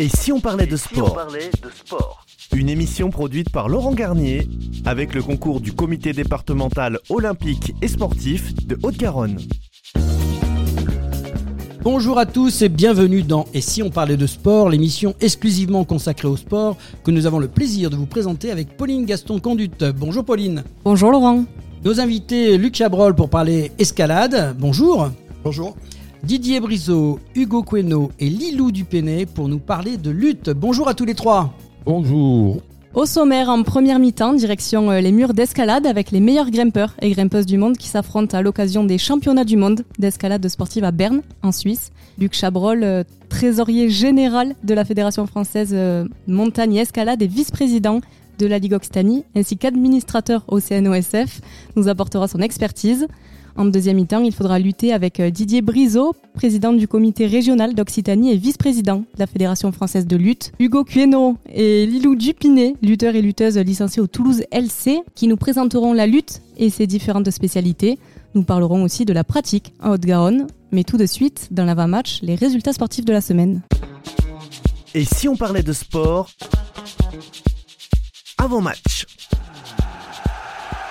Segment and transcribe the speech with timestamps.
[0.00, 4.46] Et si on parlait de sport Une émission produite par Laurent Garnier
[4.84, 9.40] avec le concours du comité départemental olympique et sportif de Haute-Garonne.
[11.82, 16.28] Bonjour à tous et bienvenue dans Et si on parlait de sport, l'émission exclusivement consacrée
[16.28, 19.84] au sport que nous avons le plaisir de vous présenter avec Pauline Gaston Conduite.
[19.96, 20.62] Bonjour Pauline.
[20.84, 21.44] Bonjour Laurent.
[21.84, 24.54] Nos invités Luc Chabrol pour parler escalade.
[24.60, 25.10] Bonjour.
[25.42, 25.76] Bonjour.
[26.24, 30.50] Didier Briseau, Hugo Queno et Lilou Dupénet pour nous parler de lutte.
[30.50, 31.54] Bonjour à tous les trois.
[31.86, 32.60] Bonjour.
[32.94, 37.10] Au sommaire, en première mi-temps, direction euh, les murs d'escalade avec les meilleurs grimpeurs et
[37.10, 41.22] grimpeuses du monde qui s'affrontent à l'occasion des championnats du monde d'escalade sportive à Berne,
[41.42, 41.92] en Suisse.
[42.18, 48.00] Luc Chabrol, euh, trésorier général de la Fédération française euh, montagne et escalade et vice-président
[48.38, 51.40] de la Ligue Occitanie, ainsi qu'administrateur au CNOSF,
[51.76, 53.06] nous apportera son expertise.
[53.58, 58.30] En deuxième mi-temps, il faudra lutter avec euh, Didier Briseau, président du comité régional d'Occitanie
[58.30, 63.20] et vice-président de la Fédération française de lutte, Hugo Cueno et Lilou Dupinet, lutteurs et
[63.20, 67.98] lutteuses licenciés au Toulouse LC, qui nous présenteront la lutte et ses différentes spécialités.
[68.36, 72.36] Nous parlerons aussi de la pratique en Haute-Garonne, mais tout de suite, dans l'avant-match, les
[72.36, 73.62] résultats sportifs de la semaine.
[74.94, 76.30] Et si on parlait de sport
[78.38, 79.17] Avant-match.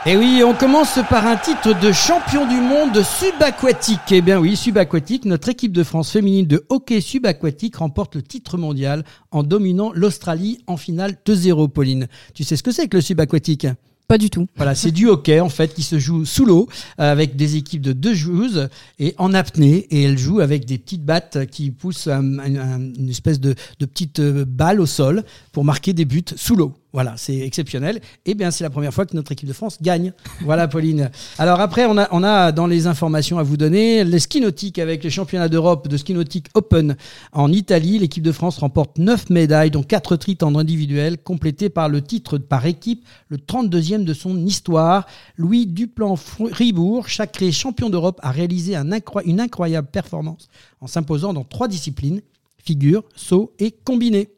[0.08, 4.00] Et Eh oui, on commence par un titre de champion du monde subaquatique.
[4.11, 8.58] Eh bien oui, subaquatique, notre équipe de France féminine de hockey subaquatique remporte le titre
[8.58, 12.08] mondial en dominant l'Australie en finale 2-0, Pauline.
[12.33, 13.67] Tu sais ce que c'est que le subaquatique?
[14.08, 14.47] Pas du tout.
[14.55, 16.69] Voilà, c'est du hockey en fait qui se joue sous l'eau
[17.02, 20.77] euh, avec des équipes de deux joueuses et en apnée et elles jouent avec des
[20.77, 25.25] petites battes qui poussent un- un- une espèce de, de petite euh, balle au sol
[25.52, 26.71] pour marquer des buts sous l'eau.
[26.93, 27.99] Voilà, c'est exceptionnel.
[28.25, 30.13] Et bien, c'est la première fois que notre équipe de France gagne.
[30.41, 31.11] Voilà, Pauline.
[31.38, 34.80] Alors après, on a, on a dans les informations à vous donner les ski nautiques
[34.80, 36.95] avec les championnats d'Europe de ski nautique Open
[37.33, 37.99] en Italie.
[37.99, 42.38] L'équipe de France remporte 9 médailles, dont 4 titres en individuel, complétés par le titre
[42.38, 45.05] par équipe, le 32e de son histoire.
[45.35, 50.47] Louis Duplan-Fribourg, sacré champion d'Europe, a réalisé une incroyable performance
[50.80, 52.21] en s'imposant dans trois disciplines
[52.67, 54.30] figure, saut et combiné.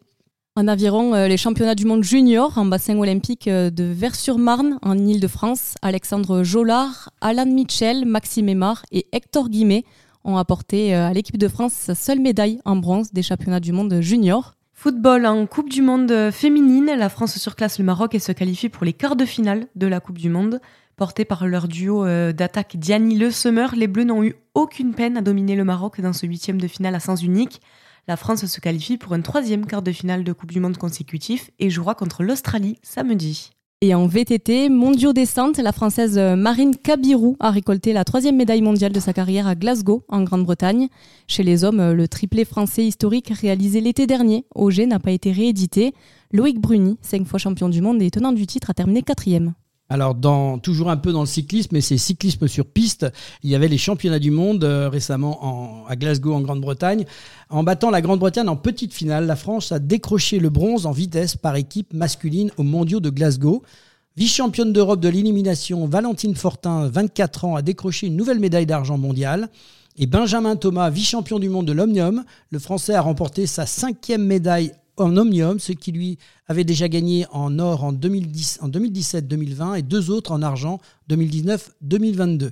[0.59, 4.97] En aviron, euh, les championnats du monde junior en bassin olympique euh, de Vers-sur-Marne en
[4.97, 9.85] Ile-de-France, Alexandre Jolard, Alan Mitchell, Maxime Aymar et Hector Guimet
[10.25, 13.71] ont apporté euh, à l'équipe de France sa seule médaille en bronze des championnats du
[13.71, 14.55] monde junior.
[14.73, 18.83] Football en Coupe du Monde féminine, la France surclasse le Maroc et se qualifie pour
[18.83, 20.59] les quarts de finale de la Coupe du Monde.
[20.97, 25.21] Portés par leur duo d'attaque Diani Le Semeur, les Bleus n'ont eu aucune peine à
[25.21, 27.61] dominer le Maroc dans ce huitième de finale à sens unique.
[28.09, 31.51] La France se qualifie pour un troisième quart de finale de Coupe du Monde consécutif
[31.59, 33.51] et jouera contre l'Australie samedi.
[33.81, 38.93] Et en VTT, mondiaux descente, la Française Marine Kabirou a récolté la troisième médaille mondiale
[38.93, 40.87] de sa carrière à Glasgow, en Grande-Bretagne.
[41.27, 45.31] Chez les hommes, le triplé français historique réalisé l'été dernier au G n'a pas été
[45.31, 45.93] réédité.
[46.33, 49.53] Loïc Bruni, cinq fois champion du monde et tenant du titre, a terminé quatrième.
[49.91, 50.16] Alors,
[50.61, 53.07] toujours un peu dans le cyclisme, mais c'est cyclisme sur piste.
[53.41, 57.05] Il y avait les championnats du monde euh, récemment en- à Glasgow, en Grande-Bretagne.
[57.50, 61.35] En battant la Grande-Bretagne en petite finale, la France a décroché le bronze en vitesse
[61.35, 63.63] par équipe masculine aux mondiaux de Glasgow.
[64.16, 69.50] Vice-championne d'Europe de l'élimination, Valentine Fortin, 24 ans, a décroché une nouvelle médaille d'argent mondiale.
[69.97, 74.71] Et Benjamin Thomas, vice-champion du monde de l'Omnium, le Français a remporté sa cinquième médaille
[74.99, 76.17] en Omnium, ce qui lui
[76.47, 80.79] avait déjà gagné en or en, 2010 en 2017-2020 et deux autres en argent
[81.09, 82.51] 2019-2022.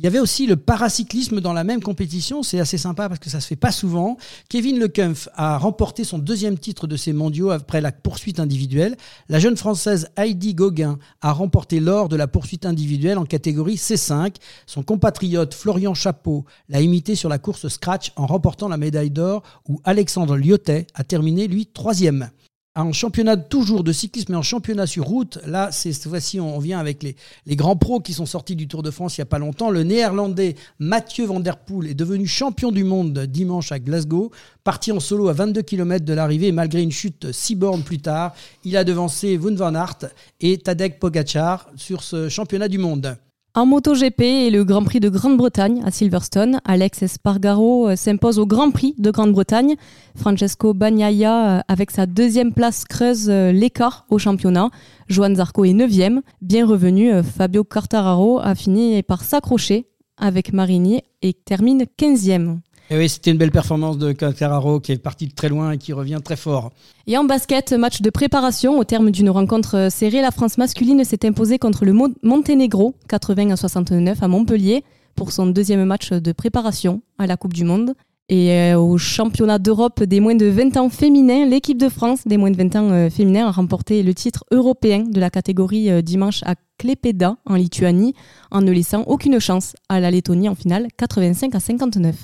[0.00, 3.28] Il y avait aussi le paracyclisme dans la même compétition, c'est assez sympa parce que
[3.28, 4.16] ça se fait pas souvent.
[4.48, 8.96] Kevin Lecunf a remporté son deuxième titre de ces mondiaux après la poursuite individuelle.
[9.28, 14.36] La jeune française Heidi Gauguin a remporté l'or de la poursuite individuelle en catégorie C5.
[14.64, 19.42] Son compatriote Florian Chapeau l'a imité sur la course scratch en remportant la médaille d'or
[19.68, 22.30] où Alexandre Lyotet a terminé lui troisième.
[22.76, 26.60] En championnat toujours de cyclisme et en championnat sur route, là, c'est cette fois-ci, on
[26.60, 27.16] vient avec les,
[27.56, 29.70] grands pros qui sont sortis du Tour de France il n'y a pas longtemps.
[29.70, 34.30] Le néerlandais Mathieu Van Der Poel est devenu champion du monde dimanche à Glasgow.
[34.62, 38.34] Parti en solo à 22 km de l'arrivée, malgré une chute six bornes plus tard,
[38.62, 40.06] il a devancé Wout van Aert
[40.40, 43.16] et Tadej Pogacar sur ce championnat du monde.
[43.52, 48.46] En MotoGP et le Grand Prix de Grande-Bretagne à Silverstone, Alex Espargaro euh, s'impose au
[48.46, 49.74] Grand Prix de Grande-Bretagne.
[50.14, 54.70] Francesco Bagnaia, euh, avec sa deuxième place, creuse euh, l'écart au championnat.
[55.08, 56.22] Joan Zarco est neuvième.
[56.40, 59.86] Bien revenu, Fabio Quartararo a fini par s'accrocher
[60.16, 62.58] avec Marini et termine 15e.
[62.92, 65.78] Et oui, c'était une belle performance de Quartararo qui est parti de très loin et
[65.78, 66.72] qui revient très fort.
[67.06, 68.78] Et en basket, match de préparation.
[68.78, 73.50] Au terme d'une rencontre serrée, la France masculine s'est imposée contre le Mo- Monténégro, 80
[73.52, 74.82] à 69 à Montpellier,
[75.14, 77.94] pour son deuxième match de préparation à la Coupe du Monde.
[78.28, 82.36] Et euh, au championnat d'Europe des moins de 20 ans féminins, l'équipe de France des
[82.36, 86.00] moins de 20 ans euh, féminins a remporté le titre européen de la catégorie euh,
[86.00, 88.14] dimanche à Klepeda en Lituanie
[88.50, 92.16] en ne laissant aucune chance à la Lettonie en finale 85 à 59.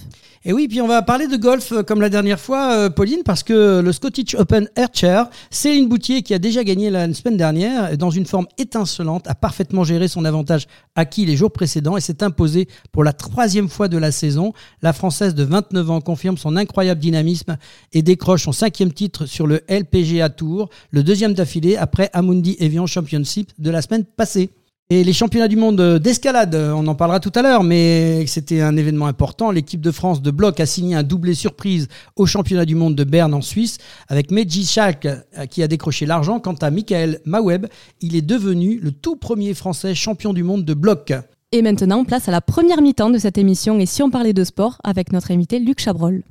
[0.49, 3.23] Et oui, puis on va parler de golf euh, comme la dernière fois, euh, Pauline,
[3.25, 7.37] parce que le Scottish Open Air Chair, Céline Boutier, qui a déjà gagné la semaine
[7.37, 12.00] dernière, dans une forme étincelante, a parfaitement géré son avantage acquis les jours précédents et
[12.00, 14.52] s'est imposée pour la troisième fois de la saison.
[14.82, 17.56] La Française de 29 ans confirme son incroyable dynamisme
[17.93, 22.87] et décroche son cinquième titre sur le LPGA Tour, le deuxième d'affilée après Amundi Evian
[22.87, 24.46] Championship de la semaine passée.
[24.88, 28.77] Et les championnats du monde d'escalade, on en parlera tout à l'heure, mais c'était un
[28.77, 29.50] événement important.
[29.50, 33.03] L'équipe de France de bloc a signé un doublé surprise au championnat du monde de
[33.03, 35.09] Berne en Suisse avec Meji Schalk
[35.50, 36.38] qui a décroché l'argent.
[36.38, 37.67] Quant à Michael Maweb,
[38.00, 41.12] il est devenu le tout premier français champion du monde de bloc.
[41.50, 43.81] Et maintenant, place à la première mi-temps de cette émission.
[43.81, 46.23] Et si on parlait de sport avec notre invité Luc Chabrol.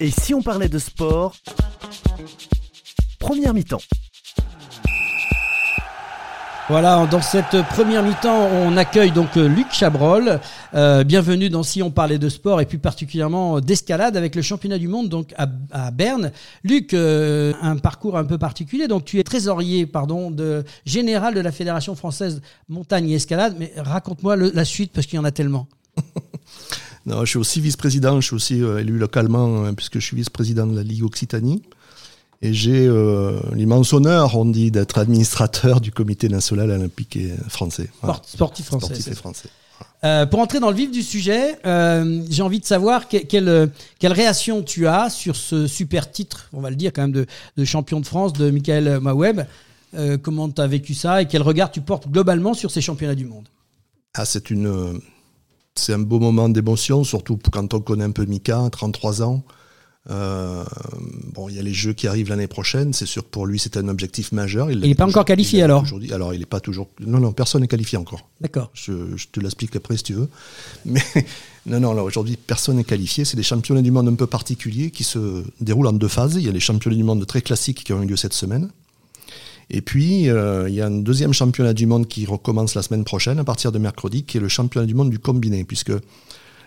[0.00, 1.36] Et si on parlait de sport
[3.20, 3.78] Première mi-temps.
[6.72, 10.40] Voilà, dans cette première mi-temps, on accueille donc euh, Luc Chabrol.
[10.72, 14.78] Euh, bienvenue dans Si on parlait de sport et plus particulièrement d'escalade avec le championnat
[14.78, 16.32] du monde donc à, Berne.
[16.64, 18.88] Luc, euh, un parcours un peu particulier.
[18.88, 22.40] Donc tu es trésorier, pardon, de général de la Fédération française
[22.70, 23.54] montagne et escalade.
[23.58, 25.68] Mais raconte-moi la suite parce qu'il y en a tellement.
[27.04, 28.18] non, je suis aussi vice-président.
[28.22, 31.62] Je suis aussi élu localement hein, puisque je suis vice-président de la Ligue Occitanie.
[32.44, 37.16] Et j'ai euh, l'immense honneur, on dit, d'être administrateur du comité national olympique
[37.48, 37.88] français.
[38.26, 39.14] Sportif français.
[39.14, 39.48] français.
[40.04, 44.12] Euh, pour entrer dans le vif du sujet, euh, j'ai envie de savoir quelle, quelle,
[44.12, 48.00] réaction tu as sur ce super titre, on va le dire quand même, de, champion
[48.00, 49.42] de France de Michael Maweb.
[50.22, 53.26] comment tu as vécu ça et quel regard tu portes globalement sur ces championnats du
[53.26, 53.46] monde?
[54.14, 55.00] Ah, C'est une,
[55.76, 59.44] c'est un beau moment d'émotion, surtout quand on connaît un peu Mika, 33 ans.
[60.10, 60.64] Euh,
[61.32, 62.92] bon, il y a les jeux qui arrivent l'année prochaine.
[62.92, 64.70] C'est sûr que pour lui, c'est un objectif majeur.
[64.70, 66.88] Il n'est pas encore qualifié alors Alors, il n'est pas toujours.
[67.00, 68.28] Non, non, personne n'est qualifié encore.
[68.40, 68.70] D'accord.
[68.74, 68.92] Je,
[69.30, 70.28] te l'explique après si tu veux.
[70.84, 71.02] Mais
[71.66, 73.24] non, non, là, aujourd'hui, personne n'est qualifié.
[73.24, 76.34] C'est des championnats du monde un peu particuliers qui se déroulent en deux phases.
[76.34, 78.70] Il y a les championnats du monde très classiques qui ont eu lieu cette semaine.
[79.70, 83.04] Et puis, euh, il y a un deuxième championnat du monde qui recommence la semaine
[83.04, 85.92] prochaine, à partir de mercredi, qui est le championnat du monde du combiné, puisque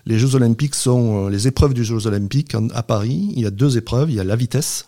[0.05, 3.29] les Jeux Olympiques sont euh, les épreuves des Jeux Olympiques à Paris.
[3.35, 4.09] Il y a deux épreuves.
[4.11, 4.87] Il y a la vitesse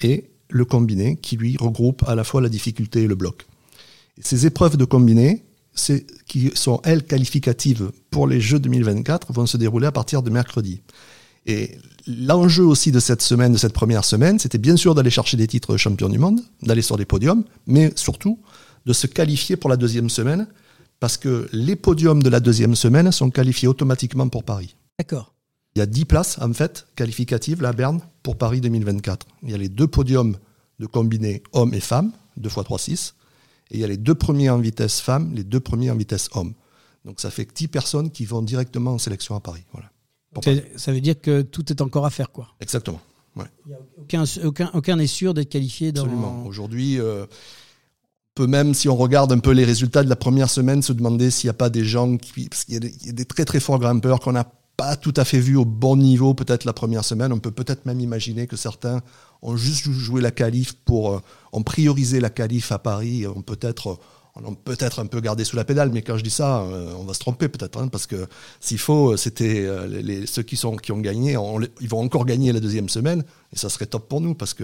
[0.00, 3.46] et le combiné qui lui regroupe à la fois la difficulté et le bloc.
[4.20, 5.44] ces épreuves de combiné,
[6.26, 10.80] qui sont elles qualificatives pour les Jeux 2024, vont se dérouler à partir de mercredi.
[11.46, 15.36] Et l'enjeu aussi de cette semaine, de cette première semaine, c'était bien sûr d'aller chercher
[15.36, 18.40] des titres de champion du monde, d'aller sur des podiums, mais surtout
[18.86, 20.48] de se qualifier pour la deuxième semaine
[21.00, 24.76] parce que les podiums de la deuxième semaine sont qualifiés automatiquement pour Paris.
[24.98, 25.34] D'accord.
[25.74, 29.26] Il y a 10 places, en fait, qualificatives, la Berne, pour Paris 2024.
[29.44, 30.36] Il y a les deux podiums
[30.80, 33.14] de combiné hommes et femmes, 2 x 3, 6.
[33.70, 36.30] Et il y a les deux premiers en vitesse femmes, les deux premiers en vitesse
[36.32, 36.54] hommes.
[37.04, 39.62] Donc ça fait 10 personnes qui vont directement en sélection à Paris.
[39.72, 39.90] Voilà.
[40.76, 42.48] Ça veut dire que tout est encore à faire, quoi.
[42.60, 43.00] Exactement.
[43.98, 46.02] aucun, aucun, aucun n'est sûr d'être qualifié dans.
[46.02, 46.44] Absolument.
[46.46, 47.26] Aujourd'hui, euh,
[48.38, 51.28] peut même, si on regarde un peu les résultats de la première semaine, se demander
[51.32, 52.48] s'il n'y a pas des gens qui.
[52.48, 54.46] Parce qu'il y, a des très très forts grimpeurs qu'on n'a
[54.76, 57.32] pas tout à fait vus au bon niveau peut-être la première semaine.
[57.32, 59.00] On peut peut-être même imaginer que certains
[59.42, 61.14] ont juste joué la qualif pour.
[61.14, 61.20] Euh,
[61.52, 63.98] ont priorisé la qualif à Paris, ont peut-être.
[64.44, 67.02] On peut-être un peu gardé sous la pédale, mais quand je dis ça, euh, on
[67.02, 68.28] va se tromper peut-être, hein, parce que
[68.60, 71.36] s'il faut, c'était euh, ceux qui, sont, qui ont gagné,
[71.80, 74.62] ils vont encore gagner la deuxième semaine, et ça serait top pour nous, parce que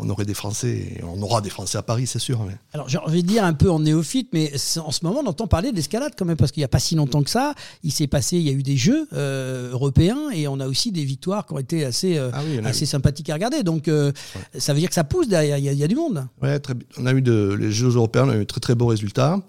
[0.00, 2.40] on aurait des Français, on aura des Français à Paris, c'est sûr.
[2.72, 5.46] Alors j'ai envie de dire un peu en néophyte, mais en ce moment on entend
[5.46, 7.92] parler de l'escalade quand même, parce qu'il n'y a pas si longtemps que ça, il
[7.92, 11.04] s'est passé, il y a eu des Jeux euh, européens et on a aussi des
[11.04, 13.62] victoires qui ont été assez, euh, ah assez sympathiques à regarder.
[13.64, 14.12] Donc euh,
[14.56, 16.26] ça veut dire que ça pousse derrière, il y, a, du monde.
[16.40, 16.60] Ouais,
[16.96, 19.40] on a eu de, les Jeux européens, on a eu de très très beaux résultats.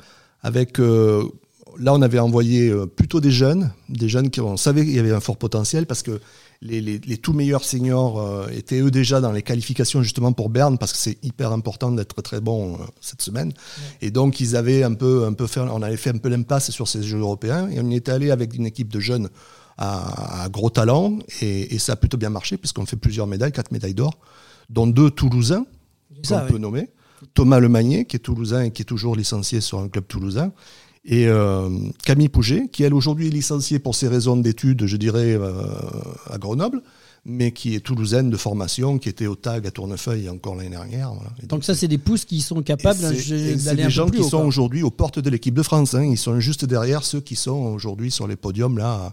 [0.42, 5.00] Avec là, on avait envoyé plutôt des jeunes, des jeunes qui on savait qu'il y
[5.00, 6.20] avait un fort potentiel parce que
[6.62, 10.92] les, tout meilleurs seniors euh, étaient eux déjà dans les qualifications justement pour Berne parce
[10.92, 13.54] que c'est hyper important d'être très bon euh, cette semaine.
[14.02, 16.72] Et donc ils avaient un peu, un peu fait, on avait fait un peu l'impasse
[16.72, 19.30] sur ces Jeux européens et on y était allé avec une équipe de jeunes
[19.78, 23.94] à, gros talent et, ça a plutôt bien marché puisqu'on fait plusieurs médailles, quatre médailles
[23.94, 24.18] d'or,
[24.70, 25.66] dont deux Toulousains
[26.28, 26.90] qu'on peut nommer.
[27.34, 30.52] Thomas Lemagné, qui est toulousain et qui est toujours licencié sur un club toulousain,
[31.12, 31.70] et euh,
[32.06, 35.64] Camille Pouget, qui elle aujourd'hui est licenciée pour ses raisons d'études, je dirais, euh,
[36.30, 36.84] à Grenoble,
[37.26, 41.12] mais qui est toulousaine de formation, qui était au TAG à Tournefeuille encore l'année dernière.
[41.48, 43.18] donc, ça, c'est des pousses qui sont capables d'aller
[43.58, 45.96] C'est des gens qui sont aujourd'hui aux portes de l'équipe de France.
[45.96, 46.04] Hein.
[46.04, 49.12] Ils sont juste derrière ceux qui sont aujourd'hui sur les podiums là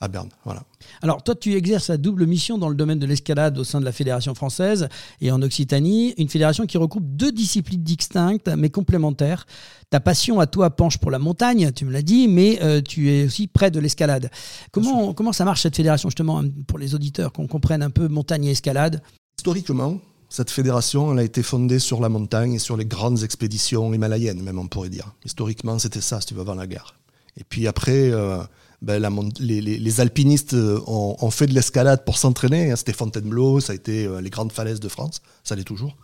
[0.00, 0.28] à Berne.
[0.44, 0.64] Voilà.
[1.02, 3.84] Alors toi, tu exerces la double mission dans le domaine de l'escalade au sein de
[3.84, 4.88] la Fédération française
[5.20, 9.46] et en Occitanie, une fédération qui regroupe deux disciplines distinctes mais complémentaires.
[9.90, 13.10] Ta passion à toi penche pour la montagne, tu me l'as dit, mais euh, tu
[13.10, 14.30] es aussi près de l'escalade.
[14.72, 18.46] Comment, comment ça marche cette fédération justement pour les auditeurs, qu'on comprenne un peu montagne
[18.46, 19.02] et escalade?
[19.38, 23.92] Historiquement, cette fédération, elle a été fondée sur la montagne et sur les grandes expéditions
[23.94, 25.14] himalayennes, même on pourrait dire.
[25.24, 26.96] Historiquement, c'était ça, si tu veux, avant la guerre.
[27.36, 28.42] Et puis après, euh,
[28.82, 29.02] ben,
[29.40, 32.70] les, alpinistes euh, ont, fait de l'escalade pour s'entraîner.
[32.70, 32.76] Hein.
[32.76, 35.96] C'était Fontainebleau, ça a été euh, les grandes falaises de France, ça l'est toujours.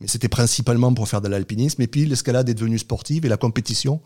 [0.00, 1.80] Mais c'était principalement pour faire de l'alpinisme.
[1.82, 4.00] Et puis l'escalade est devenue sportive et la compétition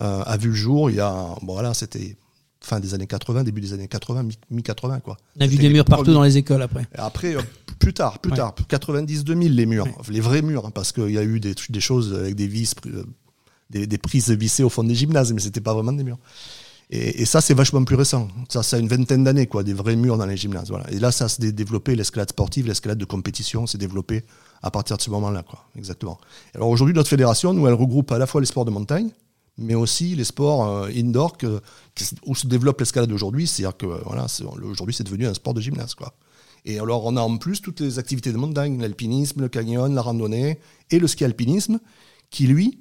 [0.00, 0.90] a vu le jour.
[0.90, 2.16] Il y a, bon, voilà, c'était
[2.60, 5.16] fin des années 80, début des années 80, mi-80 quoi.
[5.36, 6.86] On a vu des murs partout dans les écoles après.
[6.94, 7.36] après,
[7.78, 11.22] plus tard, plus tard, 90-2000 les murs, les vrais murs, hein, parce qu'il y a
[11.22, 12.74] eu des, des, choses avec des vis,
[13.70, 16.18] des, des, prises vissées au fond des gymnases, mais c'était pas vraiment des murs.
[16.90, 18.28] Et, ça, c'est vachement plus récent.
[18.48, 20.70] Ça, ça a une vingtaine d'années, quoi, des vrais murs dans les gymnases.
[20.70, 20.90] Voilà.
[20.90, 24.24] Et là, ça s'est développé, l'escalade sportive, l'escalade de compétition s'est développé
[24.62, 25.66] à partir de ce moment-là, quoi.
[25.76, 26.18] Exactement.
[26.54, 29.10] Alors aujourd'hui, notre fédération, nous, elle regroupe à la fois les sports de montagne,
[29.58, 31.60] mais aussi les sports euh, indoor que,
[32.24, 33.46] où se développe l'escalade aujourd'hui.
[33.46, 34.26] C'est-à-dire que voilà,
[34.62, 36.14] aujourd'hui, c'est devenu un sport de gymnase, quoi.
[36.64, 40.02] Et alors, on a en plus toutes les activités de montagne, l'alpinisme, le canyon, la
[40.02, 40.58] randonnée
[40.90, 41.80] et le ski alpinisme,
[42.30, 42.80] qui lui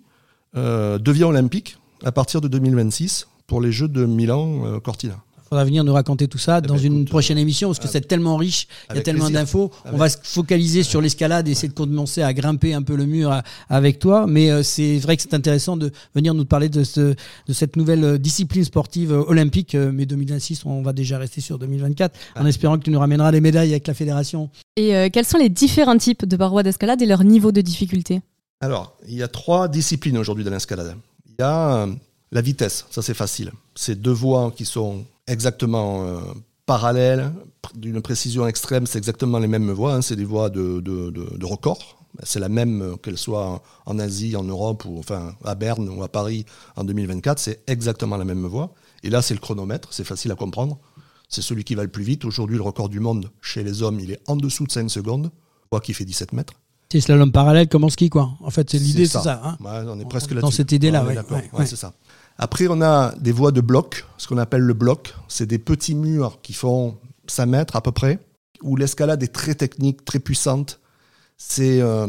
[0.55, 5.13] euh, devient olympique à partir de 2026 pour les Jeux de Milan-Cortina.
[5.13, 7.79] Euh, il faudra venir nous raconter tout ça eh dans ben, une prochaine émission parce
[7.79, 9.71] que c'est tellement riche, il y a tellement d'infos.
[9.85, 13.05] On va se focaliser sur l'escalade et essayer de commencer à grimper un peu le
[13.05, 13.33] mur
[13.69, 14.27] avec toi.
[14.27, 17.15] Mais c'est vrai que c'est intéressant de venir nous parler de, ce,
[17.47, 19.73] de cette nouvelle discipline sportive olympique.
[19.75, 23.39] Mais 2026, on va déjà rester sur 2024 en espérant que tu nous ramèneras les
[23.39, 24.49] médailles avec la fédération.
[24.75, 28.19] Et quels sont les différents types de parois d'escalade et leur niveau de difficulté?
[28.59, 30.97] Alors, il y a trois disciplines aujourd'hui dans l'escalade.
[31.25, 31.87] Il y a
[32.31, 33.51] la vitesse, ça c'est facile.
[33.75, 36.19] C'est deux voies qui sont exactement euh,
[36.65, 37.31] parallèles,
[37.75, 40.01] d'une précision extrême, c'est exactement les mêmes voies, hein.
[40.01, 41.97] c'est des voies de, de, record.
[42.23, 46.03] C'est la même euh, qu'elle soit en Asie, en Europe, ou enfin à Berne ou
[46.03, 48.73] à Paris en 2024, c'est exactement la même voie.
[49.03, 50.79] Et là, c'est le chronomètre, c'est facile à comprendre.
[51.29, 52.25] C'est celui qui va le plus vite.
[52.25, 55.29] Aujourd'hui, le record du monde chez les hommes, il est en dessous de 5 secondes,
[55.71, 56.53] voie qui fait 17 mètres.
[56.89, 58.31] C'est slalom parallèle comme en ski, quoi?
[58.39, 59.41] En fait, c'est l'idée, c'est ça.
[59.43, 59.57] Hein?
[59.61, 61.65] on est presque Dans cette idée-là, oui.
[61.65, 61.93] c'est ça.
[62.37, 65.13] Après, on a des voies de bloc, ce qu'on appelle le bloc.
[65.27, 68.19] C'est des petits murs qui font 5 mètres à peu près,
[68.61, 70.79] où l'escalade est très technique, très puissante.
[71.37, 72.07] C'est euh,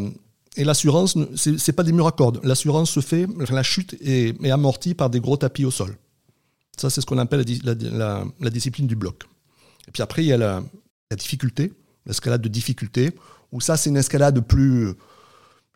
[0.57, 2.41] et l'assurance, c'est pas des murs à cordes.
[2.43, 5.97] L'assurance se fait, la chute est, amortie par des gros tapis au sol.
[6.77, 9.23] Ça, c'est ce qu'on appelle la, discipline du bloc.
[9.87, 10.63] Et puis après, il y a la,
[11.11, 11.73] la difficulté,
[12.07, 13.13] l'escalade de difficulté,
[13.53, 14.95] où ça, c'est une escalade plus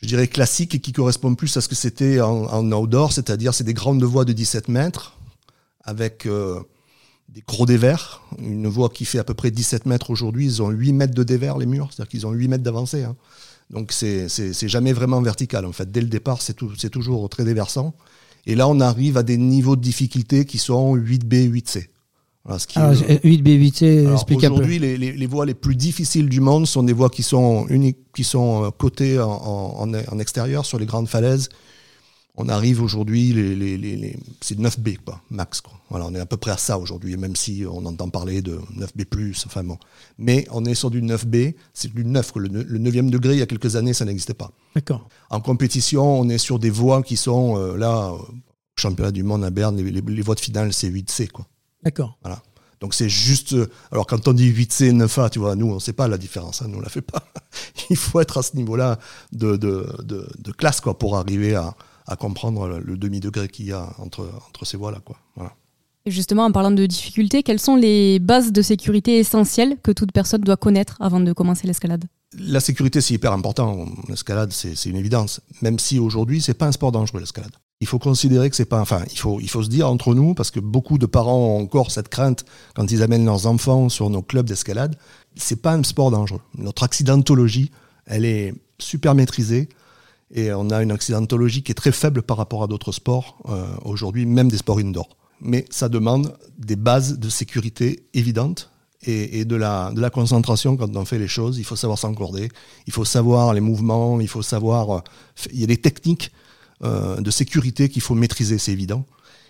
[0.03, 3.65] je dirais, classique et qui correspond plus à ce que c'était en, outdoor, c'est-à-dire c'est
[3.65, 5.17] des grandes voies de 17 mètres
[5.85, 6.61] avec euh,
[7.29, 8.23] des gros dévers.
[8.39, 11.23] Une voie qui fait à peu près 17 mètres aujourd'hui, ils ont 8 mètres de
[11.23, 13.05] dévers, les murs, c'est-à-dire qu'ils ont 8 mètres d'avancée.
[13.05, 13.17] Hein.
[13.71, 14.29] Donc c'est
[14.69, 15.65] jamais vraiment vertical.
[15.65, 16.55] En fait, dès le départ, c'est
[16.91, 17.95] toujours très déversant.
[18.45, 21.87] Et là, on arrive à des niveaux de difficulté qui sont 8B, 8C.
[22.45, 26.83] Voilà, 8B, 8C, explique Aujourd'hui, les, les, les, voies les plus difficiles du monde sont
[26.83, 30.87] des voies qui sont uniques, qui sont euh, cotées en, en, en, extérieur sur les
[30.87, 31.49] grandes falaises.
[32.35, 35.61] On arrive aujourd'hui, les, les, c'est 9B, quoi, max.
[35.61, 35.75] Quoi.
[35.91, 38.59] Voilà, on est à peu près à ça aujourd'hui, même si on entend parler de
[38.77, 39.77] 9B+, enfin bon.
[40.19, 42.33] Mais on est sur du 9B, c'est du 9.
[42.37, 44.51] Le, le 9e degré, il y a quelques années, ça n'existait pas.
[44.75, 45.09] D'accord.
[45.31, 48.15] En compétition, on est sur des voies qui sont, euh, là,
[48.77, 51.47] championnat du monde à Berne, les, voies de finale, c'est 8C, quoi.
[51.83, 52.19] D'accord.
[52.23, 52.43] Voilà.
[52.81, 53.55] Donc c'est juste.
[53.93, 56.63] Alors quand on dit 8C, 9A, tu vois, nous, on ne sait pas la différence,
[56.63, 57.23] hein, nous, on ne la fait pas.
[57.91, 58.99] Il faut être à ce niveau-là
[59.33, 61.75] de, de, de, classe quoi, pour arriver à,
[62.09, 64.99] à comprendre le, demi-degré qu'il y a entre, entre ces voies-là.
[65.05, 65.17] Quoi.
[65.37, 65.53] Voilà.
[66.05, 70.11] Et justement, en parlant de difficultés, quelles sont les bases de sécurité essentielles que toute
[70.11, 72.05] personne doit connaître avant de commencer l'escalade?
[72.37, 73.87] La sécurité, c'est hyper important.
[74.09, 75.41] L'escalade, c'est une évidence.
[75.61, 78.81] Même si aujourd'hui, c'est pas un sport dangereux, l'escalade il faut considérer que c'est pas,
[78.81, 82.09] enfin, il faut, se dire entre nous, parce que beaucoup de parents ont encore cette
[82.09, 82.45] crainte
[82.77, 84.95] quand ils amènent leurs enfants sur nos clubs d'escalade.
[85.35, 86.43] C'est pas un sport dangereux.
[86.57, 87.73] Notre accidentologie,
[88.07, 89.69] elle est super maîtrisée
[90.33, 93.67] et on a une accidentologie qui est très faible par rapport à d'autres sports euh,
[93.85, 95.17] aujourd'hui, même des sports indoor.
[95.41, 98.71] Mais ça demande des bases de sécurité évidentes
[99.03, 101.59] et, et, de, la, de la concentration quand on fait les choses.
[101.59, 102.49] Il faut savoir s'encorder,
[102.87, 104.91] il faut savoir les mouvements, il faut savoir.
[104.91, 105.01] Euh,
[105.53, 106.31] il y a des techniques
[106.85, 109.05] euh, de sécurité qu'il faut maîtriser, c'est évident.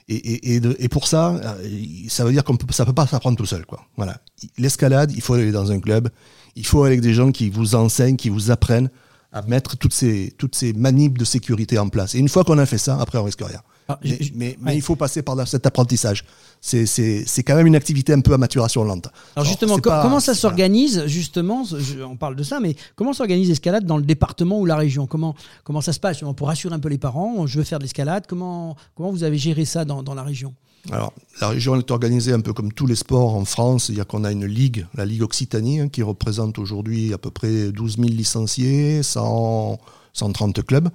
[0.09, 3.47] Et, et, pour ça, euh, ça veut dire qu'on peut, ça peut pas s'apprendre tout
[3.47, 3.65] seul.
[3.97, 4.21] Voilà.
[4.59, 6.11] L'escalade, il faut aller dans un club,
[6.57, 8.91] il faut aller avec des gens qui vous enseignent, qui vous apprennent
[9.33, 12.15] à mettre toutes ces, toutes ces de sécurité en place.
[12.15, 13.61] Et une fois qu'on a fait ça, après on risque rien.
[13.93, 13.99] Ah,
[14.35, 16.25] mais, il faut passer par cet apprentissage.
[16.61, 19.09] C'est quand même une activité un peu à maturation lente.
[19.37, 21.65] Alors, justement, comment ça s'organise Justement,
[22.09, 25.07] on parle de ça, mais comment s'organise l'escalade dans le département ou la région?
[25.07, 25.35] Comment,
[25.65, 26.21] comment ça se passe?
[26.37, 28.25] Pour rassurer un peu les parents, je veux faire de l'escalade.
[28.27, 30.55] Comment, comment vous avez géré ça dans, dans la région?
[30.91, 33.89] Alors, la région est organisée un peu comme tous les sports en France.
[33.89, 37.19] Il y a qu'on a une ligue, la Ligue Occitanie, hein, qui représente aujourd'hui à
[37.19, 40.89] peu près 12 000 licenciés, 130 clubs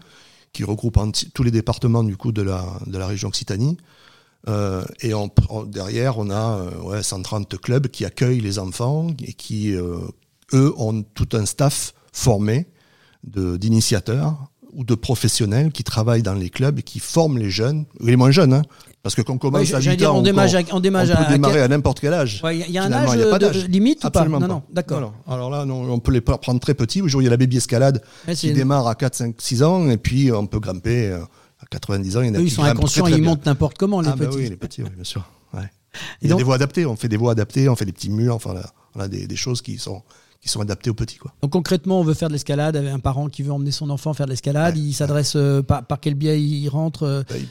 [0.54, 0.98] qui regroupe
[1.34, 3.78] tous les départements du coup de la, de la région Occitanie.
[4.48, 5.12] Euh, et
[5.68, 10.00] derrière, on a euh, ouais, 130 clubs qui accueillent les enfants et qui, euh,
[10.54, 12.68] eux, ont tout un staff formé
[13.24, 18.16] d'initiateurs ou de professionnels qui travaillent dans les clubs et qui forment les jeunes, les
[18.16, 18.62] moins jeunes, hein,
[19.04, 22.00] parce que quand commence à 8 ans, on, démarre on, démarre peut démarrer à n'importe
[22.00, 22.42] quel âge.
[22.52, 25.14] Il y, a un âge, limite ou pas Non, non, d'accord.
[25.28, 27.02] Alors, là, on peut les prendre très petits.
[27.02, 28.02] Aujourd'hui, il y a la baby escalade
[28.36, 31.20] qui démarre à 4, 5, 6 ans, et puis on peut grimper euh,
[31.60, 32.22] à 90 ans.
[32.22, 34.26] Il y en a ils sont inconscients, ils montent n'importe comment, les ah, petits.
[34.26, 35.24] Bah oui, les petits, oui, bien sûr.
[36.22, 36.86] Il y a des voies adaptées.
[36.86, 38.36] On fait des voies adaptées, on fait des petits murs.
[38.36, 38.56] Enfin,
[38.96, 40.04] on a des, choses qui sont
[40.42, 41.18] qui sont adaptées aux petits.
[41.18, 41.34] Quoi.
[41.42, 44.14] Donc concrètement, on veut faire de l'escalade avec un parent qui veut emmener son enfant
[44.14, 44.78] faire de l'escalade.
[44.78, 47.48] il s'adresse euh, par, quel biais il rentre euh bah, il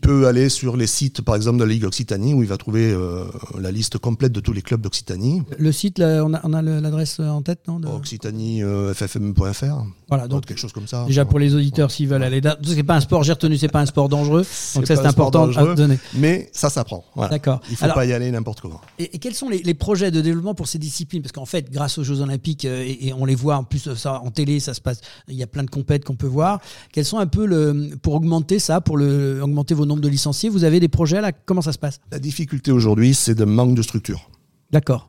[0.00, 2.92] peut aller sur les sites, par exemple, de la Ligue Occitanie, où il va trouver
[2.92, 3.24] euh,
[3.58, 5.42] la liste complète de tous les clubs d'Occitanie.
[5.58, 9.84] Le site, on a, on a l'adresse en tête, non OccitaniefFM.fr.
[10.08, 11.04] Voilà, donc quelque chose comme ça.
[11.06, 13.80] Déjà pour les auditeurs, s'ils veulent aller, c'est pas un sport, j'ai retenu, c'est pas
[13.80, 15.98] un sport dangereux, donc ça c'est important à donner.
[16.14, 17.04] Mais ça s'apprend.
[17.30, 17.60] D'accord.
[17.70, 18.80] Il faut pas y aller n'importe comment.
[18.98, 21.22] Et, quels sont les, projets de développement pour ces disciplines?
[21.22, 24.20] Parce qu'en fait, grâce aux Jeux Olympiques, euh, et, on les voit en plus ça
[24.20, 25.00] en télé, ça se passe.
[25.28, 26.60] Il y a plein de compètes qu'on peut voir.
[26.92, 30.48] Quels sont un peu le pour augmenter ça, pour le, augmenter vos nombres de licenciés
[30.48, 32.00] Vous avez des projets là Comment ça se passe?
[32.10, 34.30] La difficulté aujourd'hui, c'est de manque de structure.
[34.70, 35.08] D'accord.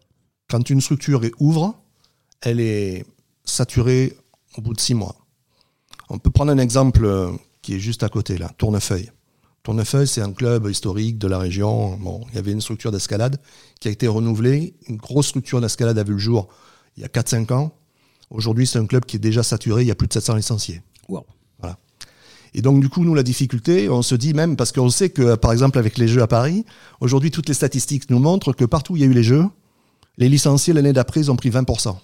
[0.50, 1.82] Quand une structure est ouvre,
[2.42, 3.06] elle est
[3.44, 4.18] saturée
[4.58, 5.16] au bout de six mois.
[6.10, 7.32] On peut prendre un exemple euh,
[7.62, 9.10] qui est juste à côté, là, Tournefeuille.
[9.64, 11.98] Tournefeuille, c'est un club historique de la région.
[11.98, 13.42] Bon, il y avait une structure d'escalade
[13.80, 14.76] qui a été renouvelée.
[14.88, 16.50] Une grosse structure d'escalade a vu le jour
[16.98, 17.72] il y a 4-5 ans.
[18.30, 19.82] Aujourd'hui, c'est un club qui est déjà saturé.
[19.82, 20.82] Il y a plus de 700 licenciés.
[21.10, 21.26] Wow.
[22.58, 25.36] Et donc, du coup, nous, la difficulté, on se dit même, parce qu'on sait que,
[25.36, 26.66] par exemple, avec les Jeux à Paris,
[27.02, 29.44] aujourd'hui, toutes les statistiques nous montrent que partout où il y a eu les Jeux,
[30.18, 31.98] les licenciés, l'année d'après, ils ont pris 20%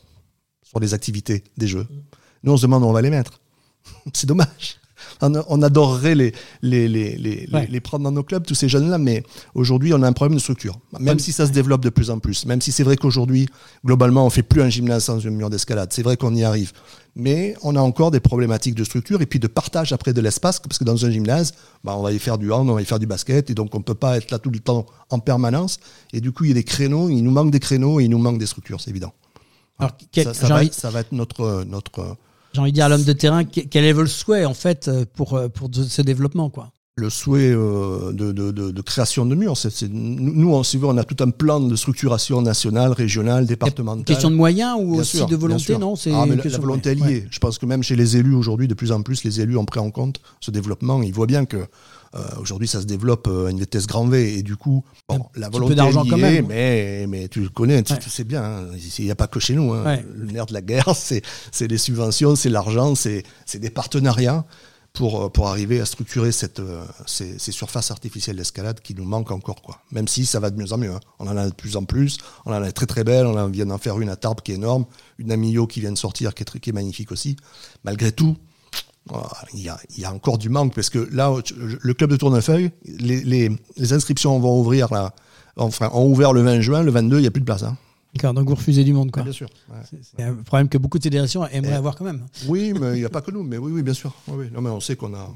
[0.61, 1.87] sur les activités des Jeux.
[2.43, 3.39] Nous, on se demande où on va les mettre.
[4.13, 4.80] c'est dommage.
[5.21, 9.93] On, adorerait les, les, les, les, prendre dans nos clubs, tous ces jeunes-là, mais aujourd'hui,
[9.93, 10.79] on a un problème de structure.
[10.99, 13.47] Même si ça se développe de plus en plus, même si c'est vrai qu'aujourd'hui,
[13.85, 16.71] globalement, on fait plus un gymnase sans un mur d'escalade, c'est vrai qu'on y arrive.
[17.15, 20.59] Mais on a encore des problématiques de structure et puis de partage après de l'espace,
[20.59, 21.53] parce que dans un gymnase,
[21.83, 23.75] bah, on va y faire du hand, on va y faire du basket, et donc
[23.75, 25.79] on ne peut pas être là tout le temps en permanence.
[26.13, 28.09] Et du coup, il y a des créneaux, il nous manque des créneaux et il
[28.09, 29.13] nous manque des structures, c'est évident.
[29.77, 32.15] Alors, ça, va, ça, va, être notre, notre
[32.53, 35.05] j'ai envie de dire à l'homme de terrain, quel est le souhait en fait euh,
[35.13, 36.71] pour, euh, pour ce développement quoi?
[36.97, 39.55] Le souhait euh, de, de, de, création de murs.
[39.89, 44.03] Nous, en on a tout un plan de structuration nationale, régionale, départementale.
[44.03, 45.95] Question de moyens ou aussi de volonté, non?
[45.95, 47.27] C'est ah, la, volonté est liée.
[47.31, 49.65] Je pense que même chez les élus aujourd'hui, de plus en plus, les élus ont
[49.65, 51.01] pris en compte ce développement.
[51.01, 51.65] Ils voient bien que
[52.39, 55.75] aujourd'hui, ça se développe à une vitesse grand V et du coup, bon, la volonté
[55.75, 56.47] d'argent quand même.
[56.47, 58.67] Mais, mais tu le connais, tu, sais bien, hein.
[58.99, 59.73] il n'y a pas que chez nous.
[59.73, 59.99] Hein.
[60.15, 61.21] Le nerf de la guerre, c'est
[61.67, 63.23] les subventions, c'est l'argent, c'est
[63.55, 64.45] des partenariats
[64.93, 69.61] pour, pour arriver à structurer cette, euh, ces, surfaces artificielles d'escalade qui nous manquent encore.
[69.61, 69.79] Quoi.
[69.91, 70.91] Même si ça va de mieux en mieux.
[70.91, 70.99] Hein.
[71.19, 73.65] On en a de plus en plus, on en a très très belle, on vient
[73.65, 74.85] d'en faire une à Tarbes qui est énorme,
[75.17, 77.37] une à Millau qui vient de sortir qui est, qui est magnifique aussi.
[77.83, 78.35] Malgré tout,
[79.53, 82.15] il y, a, il y, a, encore du manque parce que là, le club de
[82.15, 85.13] Tournefeuille, les, les, les inscriptions vont ouvrir là,
[85.57, 87.63] enfin, ont ouvert le 20 juin, le 22, il n'y a plus de place.
[87.63, 87.77] Hein.
[88.13, 89.23] D'accord, donc vous refusez du monde, quoi.
[89.23, 89.47] bien sûr.
[90.17, 92.25] C'est un problème que beaucoup de fédérations aimeraient avoir quand même.
[92.47, 94.13] Oui, mais il n'y a pas que nous, mais oui, oui, bien sûr.
[94.27, 95.29] Oui, Non, mais on sait qu'on a,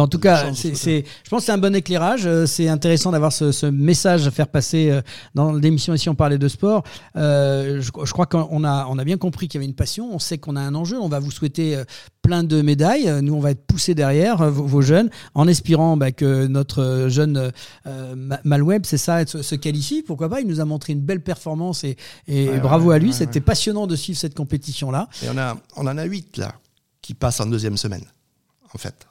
[0.00, 2.26] en tout cas, c'est, je pense que c'est un bon éclairage.
[2.26, 5.02] Euh, c'est intéressant d'avoir ce, message à faire passer euh,
[5.34, 6.08] dans l'émission ici.
[6.08, 6.82] On parlait de sport.
[7.16, 10.08] Euh, je, crois qu'on a, on a bien compris qu'il y avait une passion.
[10.12, 10.98] On sait qu'on a un enjeu.
[10.98, 11.82] On va vous souhaiter
[12.22, 13.22] plein de médailles.
[13.22, 17.52] Nous, on va être poussés derrière vos, jeunes, en espérant bah, que notre jeune
[18.44, 20.02] Malweb, c'est ça, se, qualifie.
[20.02, 21.96] Pourquoi pas Il nous a montré une belle performance et,
[22.60, 23.12] bravo à lui.
[23.12, 25.08] C'était passionnant de suivre cette compétition-là.
[25.22, 26.54] Et on a, on en a huit là
[27.02, 28.04] qui passent en deuxième semaine,
[28.74, 29.09] en fait.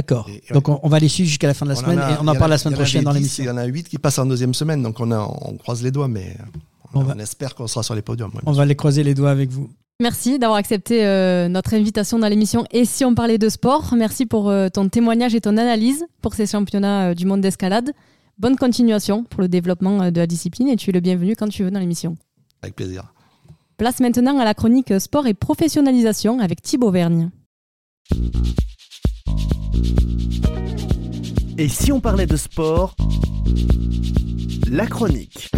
[0.00, 0.28] D'accord.
[0.52, 2.50] Donc on, va les suivre jusqu'à la fin de la semaine et on en parle
[2.50, 3.44] la semaine prochaine dans l'émission.
[3.44, 5.82] Il y en a 8 qui passent en deuxième semaine, donc on, a, on croise
[5.82, 6.36] les doigts, mais
[6.94, 8.32] on, espère qu'on sera sur les podiums.
[8.46, 9.70] on va les croiser les doigts avec vous.
[10.00, 13.92] Merci d'avoir accepté euh, notre invitation dans l'émission Et si on parlait de sport?
[13.94, 17.92] Merci pour euh, ton témoignage et ton analyse pour ces championnats euh, du monde d'escalade.
[18.38, 21.64] Bonne continuation pour le développement de la discipline et tu es le bienvenu quand tu
[21.64, 22.16] veux dans l'émission.
[22.62, 23.12] Avec plaisir.
[23.76, 27.30] Place maintenant à la chronique sport et professionnalisation avec Thibaut Vergne.
[31.58, 32.94] Et si on parlait de sport
[34.70, 35.50] La chronique.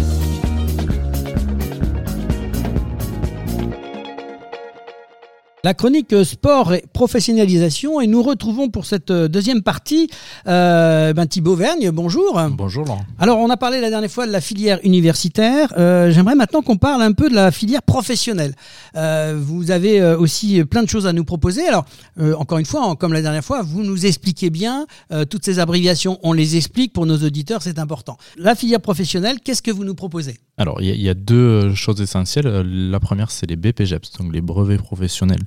[5.65, 10.09] La chronique sport et professionnalisation et nous retrouvons pour cette euh, deuxième partie
[10.45, 12.37] euh, ben Thibaut Vergne, bonjour.
[12.49, 13.05] Bonjour Laurent.
[13.17, 16.75] Alors on a parlé la dernière fois de la filière universitaire, euh, j'aimerais maintenant qu'on
[16.75, 18.55] parle un peu de la filière professionnelle.
[18.97, 21.65] Euh, vous avez aussi plein de choses à nous proposer.
[21.65, 21.85] Alors
[22.19, 24.85] encore une fois, comme la dernière fois, vous nous expliquez bien
[25.29, 28.17] toutes ces abréviations, on les explique pour nos auditeurs, c'est important.
[28.35, 30.35] La filière professionnelle, qu'est-ce que vous nous proposez?
[30.57, 32.47] Alors il y, y, a deux choses essentielles.
[32.91, 35.39] La première c'est les BPGEPS, donc les brevets professionnels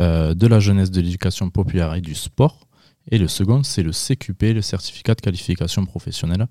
[0.00, 2.66] euh, de la jeunesse, de l'éducation populaire et du sport.
[3.10, 6.46] Et le second, c'est le CQP, le certificat de qualification professionnelle.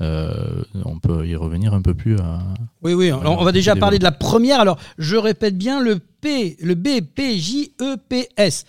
[0.00, 2.16] Euh, on peut y revenir un peu plus.
[2.16, 2.38] À,
[2.82, 3.12] oui, oui.
[3.12, 4.60] On va déjà parler de la première.
[4.60, 8.64] Alors, je répète bien le P, le BPJEPS.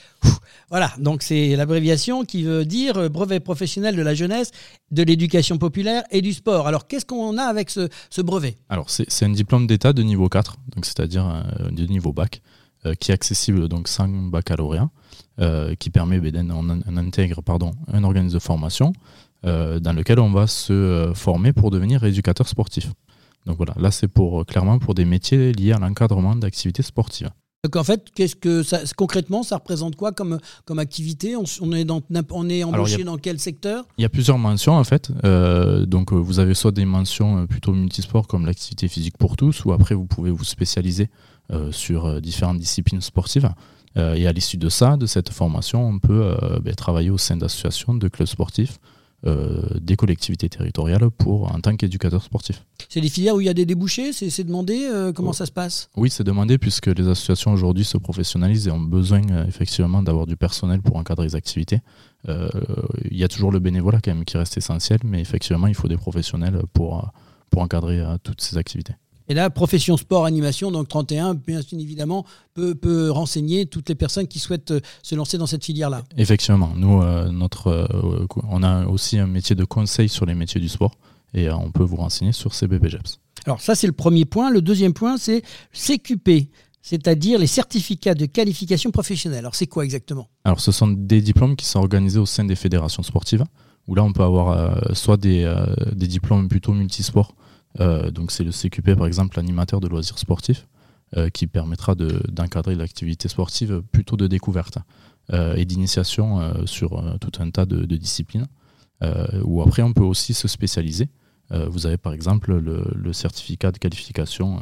[0.69, 4.51] Voilà, donc c'est l'abréviation qui veut dire brevet professionnel de la jeunesse,
[4.91, 6.67] de l'éducation populaire et du sport.
[6.67, 8.57] Alors, qu'est-ce qu'on a avec ce, ce brevet?
[8.67, 12.41] Alors, c'est un diplôme d'état de niveau 4, donc c'est-à-dire euh, de niveau bac.
[12.87, 14.89] Euh, qui est accessible donc sans baccalauréat,
[15.39, 18.93] euh, qui permet, ben, on, on, intègre pardon, un organisme de formation
[19.45, 22.91] euh, dans lequel on va se former pour devenir éducateur sportif.
[23.45, 27.29] Donc voilà, là c'est pour clairement pour des métiers liés à l'encadrement d'activités sportives.
[27.63, 31.35] Donc en fait, qu'est-ce que ça, concrètement, ça représente quoi comme, comme activité?
[31.35, 33.85] On, on, est dans, on est embauché a, dans quel secteur?
[33.97, 35.11] Il y a plusieurs mentions en fait.
[35.25, 39.71] Euh, donc vous avez soit des mentions plutôt multisports comme l'activité physique pour tous, ou
[39.71, 41.09] après vous pouvez vous spécialiser
[41.71, 43.49] sur euh, différentes disciplines sportives.
[43.97, 47.37] Euh, et à l'issue de ça, de cette formation, on peut ben, travailler au sein
[47.37, 48.79] d'associations, de clubs sportifs,
[49.25, 52.63] des collectivités territoriales pour en tant qu'éducateur sportif.
[52.87, 55.89] C'est des filières où il y a des débouchés C'est demandé Comment ça se passe?
[55.97, 60.37] Oui, c'est demandé puisque les associations aujourd'hui se professionnalisent et ont besoin effectivement d'avoir du
[60.37, 61.79] personnel pour encadrer les activités.
[62.27, 65.87] Il y a toujours le bénévolat quand même qui reste essentiel, mais effectivement, il faut
[65.87, 67.11] des professionnels pour,
[67.49, 68.93] pour encadrer toutes ces activités.
[69.29, 74.27] Et là, profession sport, animation, donc 31, bien évidemment, peut, peut, renseigner toutes les personnes
[74.27, 76.03] qui souhaitent euh, se lancer dans cette filière-là.
[76.17, 80.61] Effectivement, nous, euh, notre, euh, on a aussi un métier de conseil sur les métiers
[80.61, 80.91] du sport
[81.33, 83.19] et on peut vous renseigner sur ces BPGEPS.
[83.45, 84.49] Alors ça, c'est le premier point.
[84.49, 86.49] Le deuxième point, c'est CQP
[86.87, 89.39] c'est-à-dire les certificats de qualification professionnelle.
[89.39, 90.29] Alors c'est quoi exactement?
[90.45, 93.43] Alors ce sont des diplômes qui sont organisés au sein des fédérations sportives,
[93.87, 97.35] où là on peut avoir euh, soit des, euh, des, diplômes plutôt multisports,
[97.77, 100.67] donc c'est le CQP par exemple, animateur de loisirs sportifs,
[101.15, 104.77] euh, qui permettra d'encadrer l'activité sportive plutôt de découverte
[105.31, 108.45] euh, et d'initiation euh, sur tout un tas de, disciplines.
[109.45, 111.07] ou après on peut aussi se spécialiser.
[111.49, 114.59] vous avez par exemple le, le certificat de qualification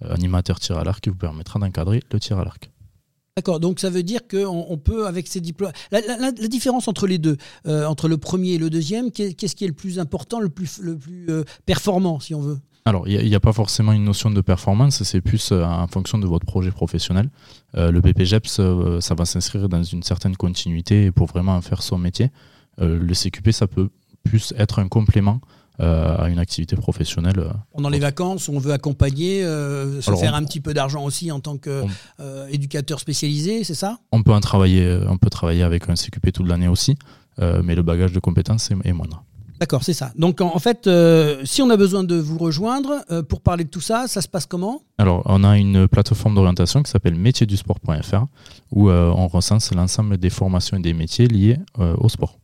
[0.00, 2.72] animateur tir à l'arc qui vous permettra d'encadrer le tir à l'arc.
[3.36, 5.72] D'accord, donc ça veut dire qu'on on peut, avec ces diplômes.
[5.90, 9.68] La, différence entre les deux, euh, entre le premier et le deuxième, qu'est-ce qui est
[9.68, 12.60] le plus important, le plus, le plus euh, performant, si on veut?
[12.84, 16.18] Alors, il n'y a, pas forcément une notion de performance, c'est plus euh, en fonction
[16.18, 17.28] de votre projet professionnel.
[17.72, 18.60] Le BPGEPS,
[19.00, 22.30] ça va s'inscrire dans une certaine continuité pour vraiment faire son métier.
[22.78, 23.88] le CQP, ça peut
[24.22, 25.40] plus être un complément
[25.80, 27.38] euh, à une activité professionnelle.
[27.38, 30.72] euh, Pendant les vacances, on veut accompagner, euh, se Alors, faire on- un petit peu
[30.74, 33.98] d'argent aussi en tant qu'éducateur spécialisé, c'est ça?
[34.12, 36.96] On peut en travailler, on peut travailler avec un CQP toute l'année aussi,
[37.38, 39.24] mais le bagage de compétences est, est moindre.
[39.60, 40.12] D'accord, c'est ça.
[40.16, 43.62] Donc en, en fait, euh, si on a besoin de vous rejoindre euh, pour parler
[43.64, 44.82] de tout ça, ça se passe comment?
[44.98, 48.24] Alors, on a une plateforme d'orientation qui s'appelle métiersdusport.fr
[48.72, 52.38] où euh, on recense l'ensemble des formations et des métiers liés au sport.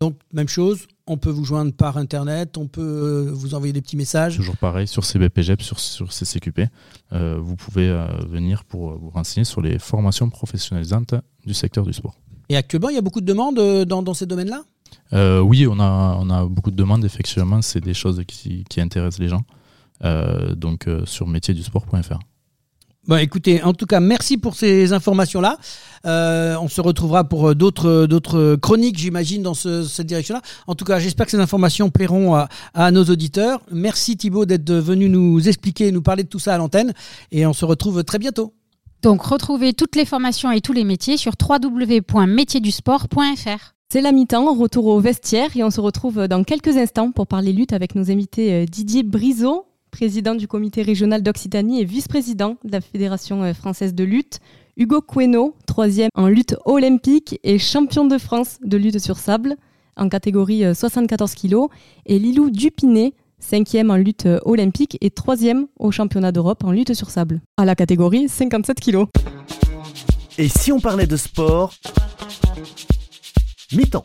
[0.00, 3.82] Donc même chose, on peut vous joindre par Internet, on peut euh, vous envoyer des
[3.82, 4.36] petits messages.
[4.36, 6.62] Toujours pareil sur CBPGEP, sur, sur CCQP.
[7.12, 11.92] Euh, vous pouvez euh, venir pour vous renseigner sur les formations professionnalisantes du secteur du
[11.92, 12.18] sport.
[12.48, 14.64] Et actuellement, il y a beaucoup de demandes dans, dans ces domaines-là?
[15.12, 18.80] Euh, oui, on a, on a beaucoup de demandes, effectivement, c'est des choses qui, qui
[18.80, 19.44] intéressent les gens.
[20.56, 22.18] Donc sur métiersdusport.fr.
[23.08, 25.58] Bon, écoutez, en tout cas, merci pour ces informations-là.
[26.06, 30.40] Euh, on se retrouvera pour euh, d'autres d'autres chroniques, j'imagine, dans ce- cette direction-là.
[30.68, 33.60] En tout cas, j'espère que ces informations plairont à, à nos auditeurs.
[33.72, 36.92] Merci Thibaut d'être venu nous expliquer, nous parler de tout ça à l'antenne.
[37.32, 38.54] Et on se retrouve très bientôt.
[39.02, 43.74] Donc retrouvez toutes les formations et tous les métiers sur www.métiersdusport.fr.
[43.88, 47.52] C'est la mi-temps, retour au vestiaire et on se retrouve dans quelques instants pour parler
[47.52, 52.72] lutte avec nos invités euh, Didier Briseau, président du comité régional d'Occitanie et vice-président de
[52.72, 54.40] la Fédération euh, française de lutte,
[54.76, 59.56] Hugo Queno, troisième en lutte olympique et champion de France de lutte sur sable
[59.96, 61.66] en catégorie euh, 74 kg,
[62.06, 66.94] et Lilou Dupinet, cinquième en lutte euh, olympique et troisième au championnat d'Europe en lutte
[66.94, 69.04] sur sable, à la catégorie 57 kg.
[70.38, 71.74] Et si on parlait de sport?
[73.74, 74.04] Mi-temps.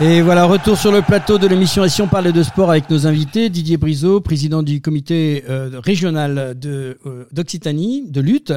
[0.00, 2.88] Et voilà, retour sur le plateau de l'émission Et si on parlait de sport avec
[2.88, 6.94] nos invités, Didier Briseau, président du comité euh, régional euh,
[7.32, 8.54] d'Occitanie, de lutte,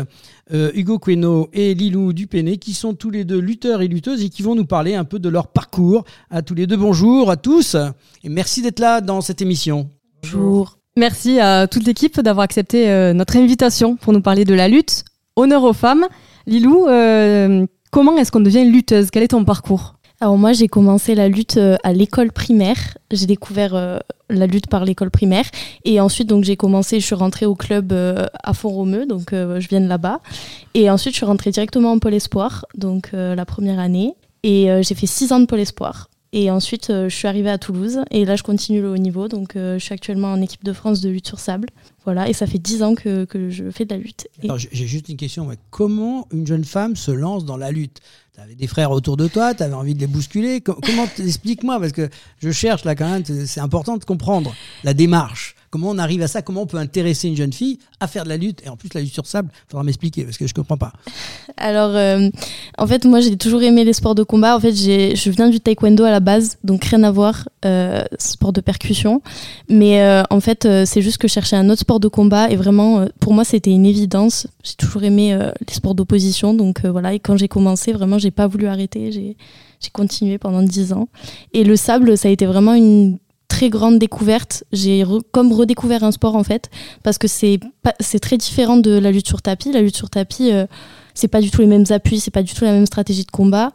[0.53, 4.29] euh, Hugo Queno et Lilou Dupéné, qui sont tous les deux lutteurs et lutteuses et
[4.29, 6.03] qui vont nous parler un peu de leur parcours.
[6.29, 7.75] À tous les deux, bonjour à tous
[8.23, 9.89] et merci d'être là dans cette émission.
[10.21, 10.77] Bonjour.
[10.95, 15.05] Merci à toute l'équipe d'avoir accepté notre invitation pour nous parler de la lutte.
[15.35, 16.05] Honneur aux femmes.
[16.45, 16.85] Lilou,
[17.89, 19.09] comment est-ce qu'on devient lutteuse?
[19.09, 19.95] Quel est ton parcours?
[20.21, 22.77] Alors moi j'ai commencé la lutte euh, à l'école primaire.
[23.09, 23.97] J'ai découvert euh,
[24.29, 25.45] la lutte par l'école primaire
[25.83, 29.67] et ensuite donc j'ai commencé, je suis rentrée au club euh, à Font-Romeu, donc je
[29.67, 30.19] viens de là-bas.
[30.75, 34.13] Et ensuite je suis rentrée directement en pôle espoir, donc la première année.
[34.43, 36.07] Et j'ai fait six ans de pôle espoir.
[36.33, 39.27] Et ensuite, je suis arrivée à Toulouse et là, je continue le haut niveau.
[39.27, 41.67] Donc, je suis actuellement en équipe de France de lutte sur sable.
[42.05, 44.27] Voilà, et ça fait dix ans que, je fais de la lutte.
[44.71, 45.49] J'ai juste une question.
[45.69, 47.99] Comment une jeune femme se lance dans la lutte?
[48.33, 50.61] Tu avais des frères autour de toi, tu avais envie de les bousculer.
[50.61, 55.55] Comment explique-moi parce que je cherche là quand même, c'est important de comprendre la démarche.
[55.71, 56.41] Comment on arrive à ça?
[56.41, 58.61] Comment on peut intéresser une jeune fille à faire de la lutte?
[58.65, 60.75] Et en plus, la lutte sur sable, il faudra m'expliquer parce que je ne comprends
[60.75, 60.91] pas.
[61.57, 62.29] Alors, euh,
[62.77, 64.57] en fait, moi, j'ai toujours aimé les sports de combat.
[64.57, 68.51] En fait, je viens du taekwondo à la base, donc rien à voir, euh, sport
[68.51, 69.21] de percussion.
[69.69, 72.57] Mais euh, en fait, c'est juste que je cherchais un autre sport de combat et
[72.57, 74.47] vraiment, pour moi, c'était une évidence.
[74.63, 76.53] J'ai toujours aimé les sports d'opposition.
[76.53, 79.09] Donc voilà, et quand j'ai commencé, vraiment, j'ai pas voulu arrêter.
[79.13, 81.07] J'ai continué pendant dix ans.
[81.53, 83.19] Et le sable, ça a été vraiment une
[83.61, 84.63] très grande découverte.
[84.71, 86.71] J'ai comme redécouvert un sport en fait,
[87.03, 87.59] parce que c'est
[87.99, 89.71] c'est très différent de la lutte sur tapis.
[89.71, 90.65] La lutte sur tapis, euh,
[91.13, 93.29] c'est pas du tout les mêmes appuis, c'est pas du tout la même stratégie de
[93.29, 93.71] combat.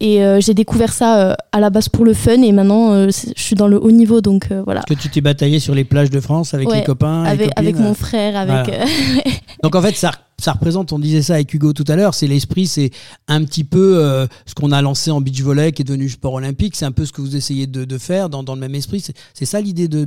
[0.00, 3.32] Et euh, j'ai découvert ça euh, à la base pour le fun et maintenant je
[3.36, 4.82] suis dans le haut niveau donc voilà.
[4.88, 7.94] Que tu t'es bataillé sur les plages de France avec les copains, avec, avec mon
[7.94, 8.74] frère, avec.
[9.62, 12.28] donc en fait ça ça représente, on disait ça avec Hugo tout à l'heure, c'est
[12.28, 12.90] l'esprit, c'est
[13.26, 16.34] un petit peu euh, ce qu'on a lancé en beach volley qui est devenu sport
[16.34, 19.04] olympique, c'est un peu ce que vous essayez de, faire dans, le même esprit.
[19.34, 20.06] C'est ça l'idée de,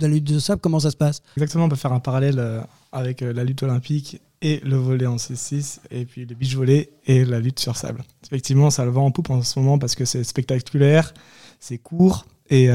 [0.00, 1.22] la lutte de sable, comment ça se passe?
[1.36, 2.60] Exactement, on peut faire un parallèle euh,
[2.92, 6.90] avec euh, la lutte olympique et le volet en C6, et puis le beach volley
[7.06, 8.04] et la lutte sur sable.
[8.26, 11.14] Effectivement, ça le vend en poupe en ce moment parce que c'est spectaculaire,
[11.60, 12.68] c'est court, et,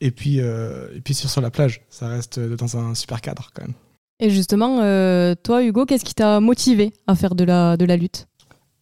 [0.00, 3.62] et, puis, et puis sur, sur la plage, ça reste dans un super cadre quand
[3.62, 3.74] même.
[4.22, 7.96] Et justement, euh, toi, Hugo, qu'est-ce qui t'a motivé à faire de la, de la
[7.96, 8.28] lutte?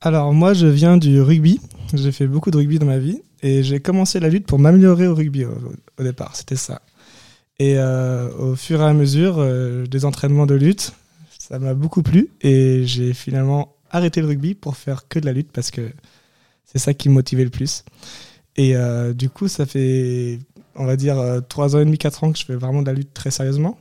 [0.03, 1.63] Alors, moi, je viens du rugby.
[1.95, 3.23] J'ai fait beaucoup de rugby dans ma vie.
[3.43, 6.37] Et j'ai commencé la lutte pour m'améliorer au rugby au, départ.
[6.37, 6.83] C'était ça.
[7.59, 10.93] Et euh, au fur et à mesure euh, des entraînements de lutte,
[11.39, 12.29] ça m'a beaucoup plu.
[12.43, 15.91] Et j'ai finalement arrêté le rugby pour faire que de la lutte parce que
[16.67, 17.87] c'est ça qui me motivait le plus.
[18.57, 18.75] Et
[19.15, 20.39] du coup, ça fait,
[20.77, 21.17] on va dire,
[21.49, 23.79] 3 ans et demi, 4 ans que je fais vraiment de la lutte très sérieusement.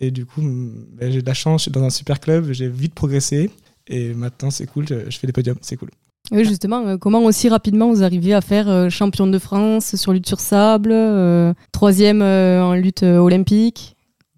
[0.00, 2.68] Et du coup, ben, j'ai de la chance, je suis dans un super club, j'ai
[2.68, 3.50] vite progressé.
[3.86, 5.90] Et maintenant, c'est cool, je, fais des podiums, c'est cool.
[6.32, 10.12] Oui, justement, euh, comment aussi rapidement vous arrivez à faire euh, champion de France sur
[10.12, 13.96] lutte sur sable, euh, troisième en lutte olympique?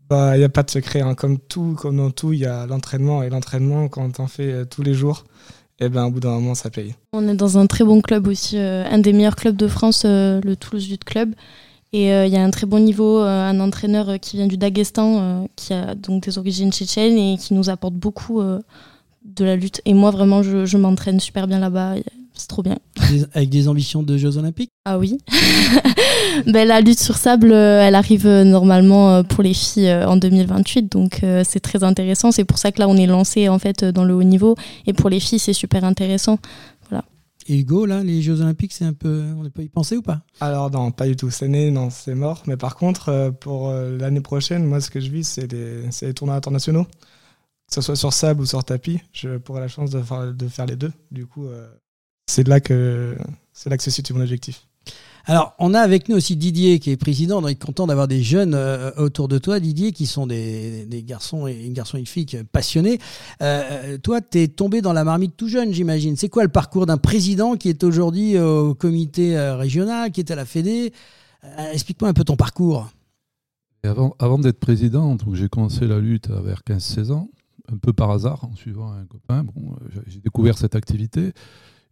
[0.09, 1.15] Bah, il n'y a pas de secret, hein.
[1.15, 4.83] comme tout, comme dans tout, il y a l'entraînement et l'entraînement quand on fait tous
[4.83, 5.25] les jours.
[5.81, 6.95] Et eh ben, au bout d'un moment, ça paye.
[7.13, 10.55] On est dans un très bon club aussi, un des meilleurs clubs de France, le
[10.55, 11.35] Toulouse Youth Club.
[11.93, 14.47] Et euh, il y a un très bon niveau, euh, un entraîneur euh, qui vient
[14.47, 19.57] du Daghestan, qui a donc des origines tchétchènes et qui nous apporte beaucoup de la
[19.57, 19.83] lutte.
[19.85, 21.97] Et moi, vraiment, je, m'entraîne super bien là-bas.
[22.35, 22.79] C'est trop bien.
[23.35, 24.71] Avec des ambitions de Jeux Olympiques?
[24.87, 25.19] Ah oui.
[26.47, 30.91] ben, la lutte sur sable, elle arrive normalement pour les filles en 2028.
[30.91, 32.33] Donc c'est très intéressant.
[32.33, 34.57] C'est pour ça que là, on est lancé en fait dans le haut niveau.
[34.87, 36.39] Et pour les filles, c'est super intéressant.
[37.49, 39.25] Et Hugo, là, les Jeux Olympiques, c'est un peu.
[39.37, 40.23] On peut y penser ou pas?
[40.41, 41.31] Alors, non, pas du tout.
[41.31, 42.43] Cette année, non, c'est mort.
[42.47, 46.15] Mais par contre, euh, pour euh, l'année prochaine, moi, ce que je vis, c'est les,
[46.15, 46.85] tournois internationaux.
[46.85, 50.49] Que ce soit sur sable ou sur tapis, je pourrais la chance de faire, de
[50.49, 50.93] faire les deux.
[51.11, 51.69] Du coup, euh,
[52.27, 53.17] c'est là que
[53.55, 54.67] se situe mon objectif.
[55.25, 57.43] Alors, on a avec nous aussi Didier, qui est président.
[57.43, 61.47] On est content d'avoir des jeunes euh, autour de toi, Didier, qui sont des, garçons
[61.47, 62.99] et une garçon et une fille passionnés.
[63.41, 66.17] Euh, toi, tu es tombé dans la marmite tout jeune, j'imagine.
[66.17, 70.31] C'est quoi le parcours d'un président qui est aujourd'hui au comité euh, régional, qui est
[70.31, 70.93] à la Fédé?
[71.73, 72.89] Explique-moi un peu ton parcours.
[73.85, 77.29] avant, avant d'être président, j'ai commencé la lutte vers 15-16 ans,
[77.73, 79.45] un peu par hasard, en suivant un copain.
[79.45, 79.75] Bon,
[80.07, 81.33] j'ai découvert cette activité.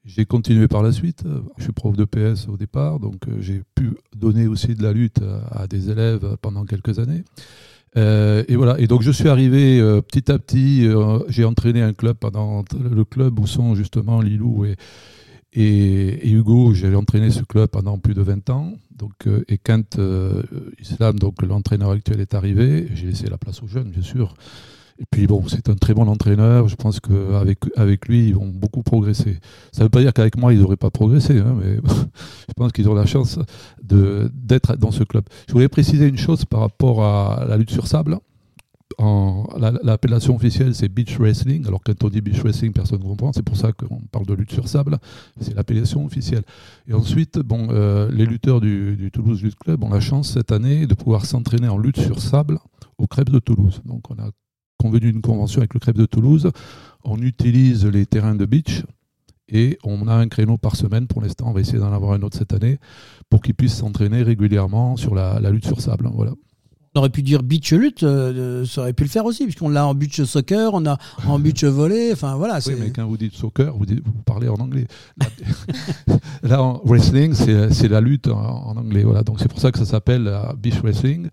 [0.05, 1.25] J'ai continué par la suite.
[1.59, 4.93] Je suis prof de PS au départ, donc euh, j'ai pu donner aussi de la
[4.93, 7.23] lutte à des élèves pendant quelques années.
[7.97, 8.81] Euh, et voilà.
[8.81, 10.89] Et donc je suis arrivé euh, petit à petit.
[11.29, 14.65] j'ai entraîné un club pendant le club où sont justement Lilou
[15.53, 16.73] et, Hugo.
[16.73, 18.73] J'ai entraîné ce club pendant plus de 20 ans.
[18.97, 19.99] Donc, et quand
[20.79, 24.35] Islam, donc l'entraîneur actuel, est arrivé, j'ai laissé la place aux jeunes, bien sûr.
[25.01, 26.69] Et puis bon, c'est un très bon entraîneur.
[26.69, 29.39] Je pense qu'avec avec lui, ils vont beaucoup progresser.
[29.73, 31.77] Ça ne veut pas dire qu'avec moi, ils n'auraient pas progressé, hein, mais
[32.49, 33.39] je pense qu'ils ont la chance
[33.83, 35.25] d'être dans ce club.
[35.49, 38.19] Je voulais préciser une chose par rapport à la lutte sur sable.
[39.83, 41.67] L'appellation officielle, c'est beach wrestling.
[41.67, 43.33] Alors quand on dit beach wrestling, personne ne comprend.
[43.33, 44.99] C'est pour ça qu'on parle de lutte sur sable.
[45.41, 46.43] C'est l'appellation officielle.
[46.87, 50.53] Et ensuite, bon, euh, les lutteurs du, du Toulouse Lutte Club ont la chance cette
[50.53, 52.59] année de pouvoir s'entraîner en lutte sur sable
[52.99, 53.81] au Crêpes de Toulouse.
[53.87, 54.29] Donc on a
[54.81, 56.51] convenu d'une convention avec le Crêpe de Toulouse.
[57.05, 58.83] On utilise les terrains de beach
[59.49, 61.07] et on a un créneau par semaine.
[61.07, 62.79] Pour l'instant, on va essayer d'en avoir un autre cette année
[63.29, 66.09] pour qu'ils puissent s'entraîner régulièrement sur la, lutte sur sable.
[66.15, 66.33] Voilà.
[66.95, 69.87] On aurait pu dire beach lutte, euh, ça aurait pu le faire aussi, puisqu'on l'a
[69.87, 72.59] en beach soccer, on a en beach volley, enfin voilà.
[72.67, 73.85] Oui, mais quand vous dites soccer, vous,
[74.25, 74.89] parlez en anglais.
[76.43, 79.23] Là, en wrestling, c'est la lutte en, anglais, voilà.
[79.23, 81.29] Donc c'est pour ça que ça s'appelle euh, beach wrestling.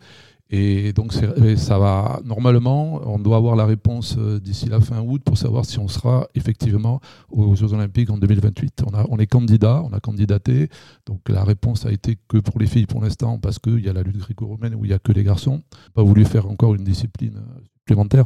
[0.50, 5.22] Et donc ça va normalement, on doit avoir la réponse euh, d'ici la fin août
[5.26, 8.84] pour savoir si on sera effectivement aux Jeux Olympiques en 2028.
[9.10, 10.70] On, est candidat, on a candidaté,
[11.06, 13.94] donc la réponse a été que pour les filles pour l'instant parce qu'il y a
[13.94, 15.64] la lutte gréco-romaine où il n'y a que les garçons.
[15.94, 18.26] Pas voulu faire encore une discipline euh, supplémentaire.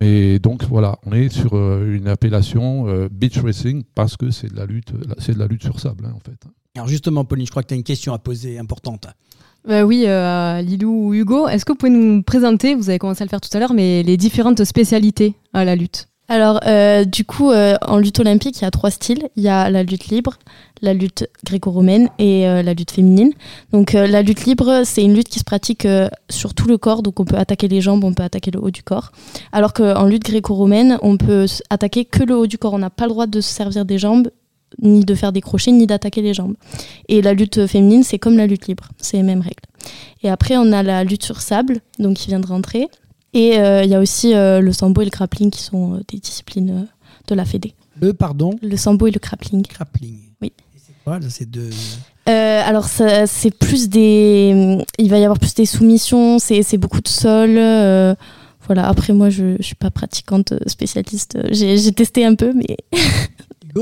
[0.00, 4.56] Et donc voilà, on est sur euh, une appellation beach racing parce que c'est de
[4.56, 6.46] la lutte, c'est de la lutte sur sable hein, en fait.
[6.76, 9.08] Alors justement, Pauline, je crois que tu as une question à poser importante.
[9.66, 13.22] Bah oui, euh, Lilou ou Hugo, est-ce que vous pouvez nous présenter, vous avez commencé
[13.22, 16.06] à le faire tout à l'heure, mais les différentes spécialités à la lutte?
[16.28, 19.28] Alors, euh, du coup, euh, en lutte olympique, il y a trois styles.
[19.34, 20.34] Il y a la lutte libre,
[20.82, 23.32] la lutte gréco-romaine et la lutte féminine.
[23.72, 25.86] Donc, la lutte libre, c'est une lutte qui se pratique
[26.28, 27.02] sur tout le corps.
[27.02, 29.12] Donc, on peut attaquer les jambes, on peut attaquer le haut du corps.
[29.52, 32.74] Alors qu'en lutte gréco-romaine, on peut attaquer que le haut du corps.
[32.74, 34.28] On n'a pas le droit de se servir des jambes
[34.82, 36.54] ni de faire des crochets, ni d'attaquer les jambes.
[37.08, 39.62] Et la lutte féminine, c'est comme la lutte libre, c'est les mêmes règles.
[40.22, 42.88] Et après, on a la lutte sur sable, donc qui vient de rentrer.
[43.36, 46.00] Et euh, il y a aussi euh, le sambo et le grappling qui sont euh,
[46.08, 46.88] des disciplines
[47.28, 47.74] de la Fédé.
[48.00, 48.56] Le, pardon?
[48.62, 49.62] Le sambo et le grappling.
[49.62, 50.18] Grappling.
[50.40, 50.52] Oui.
[50.74, 51.70] c'est quoi deux.
[52.26, 57.54] alors c'est plus des, il va y avoir plus des soumissions, c'est beaucoup de sol.
[58.66, 58.88] voilà.
[58.88, 61.38] Après moi je, ne suis pas pratiquante spécialiste.
[61.50, 62.78] J'ai testé un peu, mais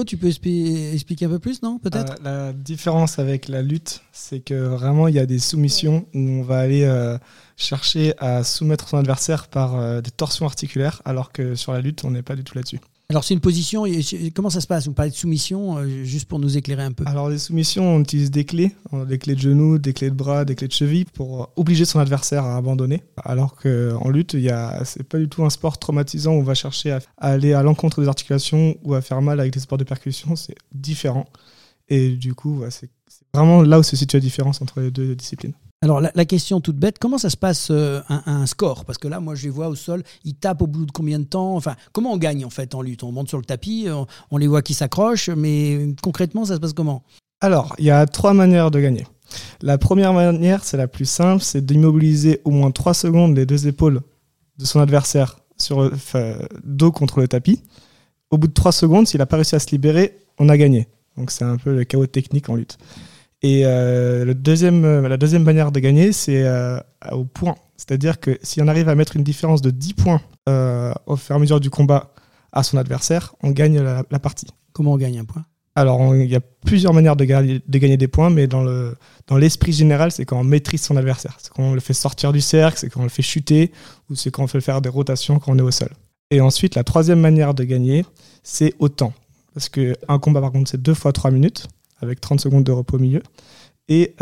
[0.02, 2.14] tu peux expliquer un peu plus, non Peut-être?
[2.26, 6.18] Euh, La différence avec la lutte, c'est que vraiment, il y a des soumissions où
[6.18, 7.16] on va aller euh,
[7.56, 12.04] chercher à soumettre son adversaire par euh, des torsions articulaires, alors que sur la lutte,
[12.04, 12.80] on n'est pas du tout là-dessus.
[13.10, 13.84] Alors c'est une position,
[14.34, 14.86] comment ça se passe?
[14.86, 17.04] Vous parlez de soumission, euh, juste pour nous éclairer un peu.
[17.06, 18.72] Alors les soumissions, on utilise des clés,
[19.06, 21.98] des clés de genoux, des clés de bras, des clés de cheville pour obliger son
[21.98, 23.02] adversaire à abandonner.
[23.22, 26.92] Alors qu'en lutte, ce n'est pas du tout un sport traumatisant où on va chercher
[26.92, 30.34] à, aller à l'encontre des articulations ou à faire mal avec des sports de percussion,
[30.34, 31.26] c'est différent.
[31.90, 32.88] Et du coup, c'est
[33.34, 35.52] vraiment là où se situe la différence entre les deux disciplines.
[35.84, 38.86] Alors la, question toute bête, comment ça se passe euh, un, score?
[38.86, 41.18] Parce que là, moi, je les vois au sol, ils tapent au bout de combien
[41.18, 41.54] de temps?
[41.56, 43.04] Enfin, comment on gagne en fait en lutte?
[43.04, 43.86] On monte sur le tapis,
[44.30, 47.02] on, les voit qui s'accrochent, mais concrètement, ça se passe comment?
[47.42, 49.06] Alors, il y a trois manières de gagner.
[49.60, 53.68] La première manière, c'est la plus simple, c'est d'immobiliser au moins trois secondes les deux
[53.68, 54.00] épaules
[54.56, 55.90] de son adversaire sur
[56.64, 57.60] dos contre le tapis.
[58.30, 60.88] Au bout de trois secondes, s'il n'a pas réussi à se libérer, on a gagné.
[61.18, 62.78] Donc c'est un peu le chaos technique en lutte.
[63.44, 66.78] Et euh, le deuxième, euh, la deuxième manière de gagner, c'est euh,
[67.12, 67.56] au point.
[67.76, 70.22] C'est-à-dire que si on arrive à mettre une différence de 10 points
[71.06, 72.14] au fur et à mesure du combat
[72.52, 74.46] à son adversaire, on gagne la, partie.
[74.72, 75.44] Comment on gagne un point?
[75.74, 78.96] Alors, il y a plusieurs manières de, gagner, de gagner des points, mais dans, le,
[79.26, 81.36] dans l'esprit général, c'est quand on maîtrise son adversaire.
[81.38, 83.72] C'est quand on le fait sortir du cercle, c'est quand on le fait chuter,
[84.08, 85.90] ou c'est quand on fait faire des rotations quand on est au sol.
[86.30, 88.06] Et ensuite, la troisième manière de gagner,
[88.42, 89.12] c'est au temps.
[89.52, 91.68] Parce qu'un combat, par contre, c'est deux fois trois minutes
[92.00, 93.22] avec 30 secondes de repos au milieu.
[93.88, 94.14] Et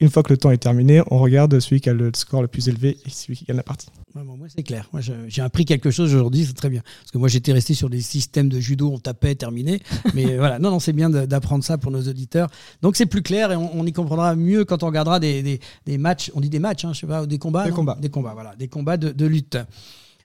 [0.00, 2.48] une fois que le temps est terminé, on regarde celui qui a le score le
[2.48, 3.88] plus élevé et celui qui gagne la partie.
[4.14, 4.88] moi, c'est clair.
[4.92, 6.82] Moi, j'ai appris quelque chose aujourd'hui, c'est très bien.
[7.00, 9.80] Parce que moi, j'étais resté sur des systèmes de judo, on tapait, terminé.
[10.14, 12.48] Mais voilà, non, non, c'est bien d'apprendre ça pour nos auditeurs.
[12.80, 16.30] Donc, c'est plus clair et on, y comprendra mieux quand on regardera des, des, matchs.
[16.34, 17.64] On dit des matchs, hein, je sais pas, des combats.
[17.64, 17.98] Des combats.
[18.00, 18.54] Des combats, voilà.
[18.56, 19.58] Des combats de, de lutte.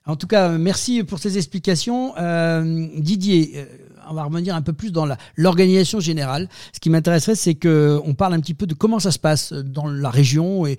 [0.06, 2.14] En tout cas, merci pour ces explications.
[2.18, 3.64] Euh, Didier, euh,
[4.10, 6.48] on va revenir un peu plus dans l'organisation générale.
[6.72, 9.86] Ce qui m'intéresserait, c'est qu'on parle un petit peu de comment ça se passe dans
[9.86, 10.76] la région et,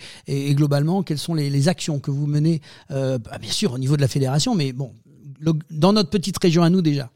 [0.56, 2.62] globalement, quelles sont les, actions que vous menez,
[2.92, 4.92] euh, bah, bien sûr, au niveau de la fédération, mais bon,
[5.72, 7.10] dans notre petite région à nous déjà.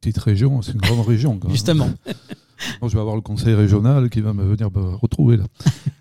[0.00, 1.40] Petite région, c'est une grande région.
[1.48, 1.88] Justement.
[2.82, 5.44] je vais avoir le conseil régional qui va me venir me retrouver là.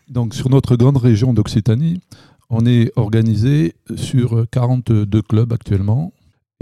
[0.09, 1.99] Donc, sur notre grande région d'Occitanie,
[2.49, 6.13] on est organisé sur 42 clubs actuellement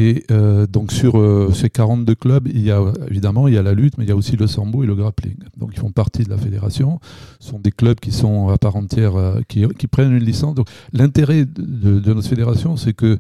[0.03, 3.63] et euh, donc sur euh, ces 42 clubs, il y a évidemment il y a
[3.63, 5.37] la lutte, mais il y a aussi le sambo et le grappling.
[5.55, 6.99] Donc ils font partie de la fédération.
[7.39, 10.57] Ce sont des clubs qui sont à part entière, euh, qui, prennent une licence.
[10.91, 13.17] L'intérêt de, notre fédération, c'est que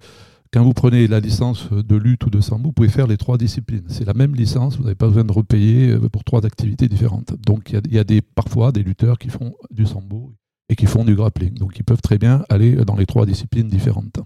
[0.51, 3.37] quand vous prenez la licence de lutte ou de sambo, vous pouvez faire les trois
[3.37, 3.85] disciplines.
[3.87, 7.33] C'est la même licence, vous n'avez pas besoin de repayer pour trois activités différentes.
[7.45, 10.33] Donc il y a, parfois des lutteurs qui font du sambo
[10.67, 11.53] et qui font du grappling.
[11.53, 14.19] Donc ils peuvent très bien aller dans les trois disciplines différentes.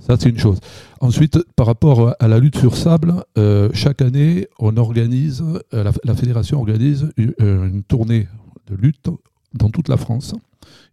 [0.00, 0.58] Ça, c'est une chose.
[1.00, 5.44] Ensuite, par rapport à la lutte sur sable, euh, chaque année, on organise,
[5.74, 8.26] euh, la, fédération organise euh, une, tournée
[8.66, 9.08] de lutte
[9.54, 10.34] dans toute la France.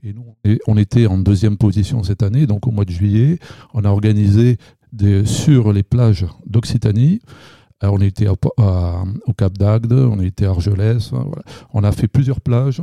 [0.03, 0.25] Et nous,
[0.67, 3.39] on était en deuxième position cette année, donc au mois de juillet,
[3.73, 4.57] on a organisé
[4.93, 7.21] des, sur les plages d'Occitanie
[7.83, 11.25] euh, on a été au Cap d'Agde, on été à Argelès, hein,
[11.73, 12.81] on a fait plusieurs plages.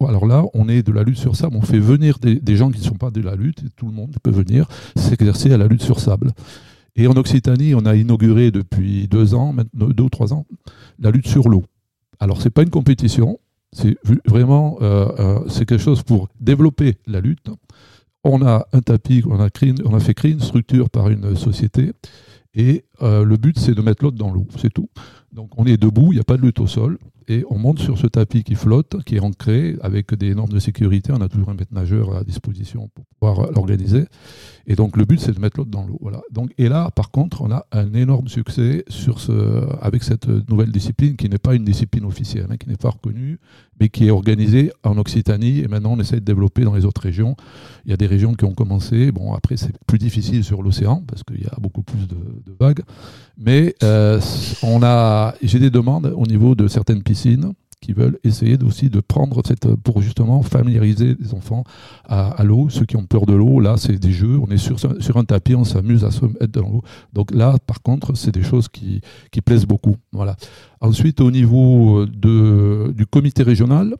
[0.00, 2.80] alors là, on est de la lutte sur sable, on fait venir des, gens qui
[2.80, 4.66] ne sont pas de la lutte, tout le monde peut venir
[4.96, 6.32] s'exercer à la lutte sur sable.
[6.96, 10.46] Et en Occitanie, on a inauguré depuis deux ans, deux ou trois ans,
[10.98, 11.64] la lutte sur l'eau.
[12.18, 13.38] Alors c'est pas une compétition,
[13.72, 17.50] c'est vraiment euh, euh, quelque chose pour développer la lutte.
[18.24, 19.48] On a un tapis, on a,
[19.84, 21.92] on a fait créer une structure par une société
[22.54, 24.88] et euh, le but, c'est de mettre l'autre dans l'eau, c'est tout.
[25.32, 26.98] Donc on est debout, il n'y a pas de lutte au sol,
[27.28, 30.58] et on monte sur ce tapis qui flotte, qui est ancré avec des normes de
[30.58, 31.12] sécurité.
[31.12, 34.06] On a toujours un maître nageur à disposition pour pouvoir l'organiser.
[34.70, 35.98] Et donc le but, c'est de mettre l'autre dans l'eau.
[36.00, 36.22] Voilà.
[36.30, 38.84] Donc, et là, par contre, on a un énorme succès
[39.82, 43.40] avec cette nouvelle discipline qui n'est pas une discipline officielle, hein, qui n'est pas reconnue,
[43.80, 45.58] mais qui est organisée en Occitanie.
[45.58, 47.34] Et maintenant, on essaie de développer dans les autres régions.
[47.84, 49.10] Il y a des régions qui ont commencé.
[49.10, 52.16] Bon, après, c'est plus difficile sur l'océan parce qu'il y a beaucoup plus de,
[52.60, 52.82] vagues.
[53.38, 54.20] Mais euh,
[54.62, 59.00] on a, j'ai des demandes au niveau de certaines piscines qui veulent essayer aussi de
[59.00, 61.64] prendre cette pour justement familiariser les enfants
[62.04, 62.68] à, l'eau.
[62.68, 64.38] Ceux qui ont peur de l'eau, là, c'est des jeux.
[64.38, 64.76] On est sur,
[65.16, 66.82] un tapis, on s'amuse à se mettre dans l'eau.
[67.12, 69.00] Donc là, par contre, c'est des choses qui,
[69.44, 69.96] plaisent beaucoup.
[70.12, 70.36] Voilà.
[70.80, 73.96] Ensuite, au niveau de, du comité régional,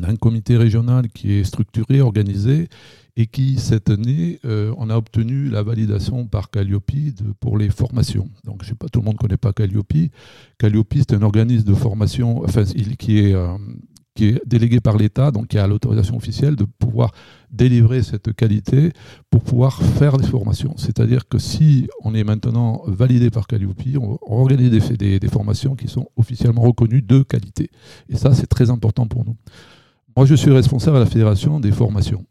[0.00, 2.68] on a un comité régional qui est structuré, organisé
[3.16, 6.92] et qui, cette année, euh, on a obtenu la validation par Calliope
[7.40, 8.30] pour les formations.
[8.44, 9.92] Donc, je sais pas, tout le monde ne connaît pas Calliope.
[10.58, 13.58] Calliope, c'est un organisme de formation enfin, qui, est, euh,
[14.14, 17.12] qui est délégué par l'État, donc qui a l'autorisation officielle de pouvoir
[17.50, 18.92] délivrer cette qualité
[19.28, 20.74] pour pouvoir faire des formations.
[20.78, 26.08] C'est-à-dire que si on est maintenant validé par Calliope, on, organise des formations qui sont
[26.16, 27.70] officiellement reconnues de qualité.
[28.08, 29.36] Et ça, c'est très important pour nous.
[30.16, 32.24] Moi, je suis responsable à la Fédération des formations.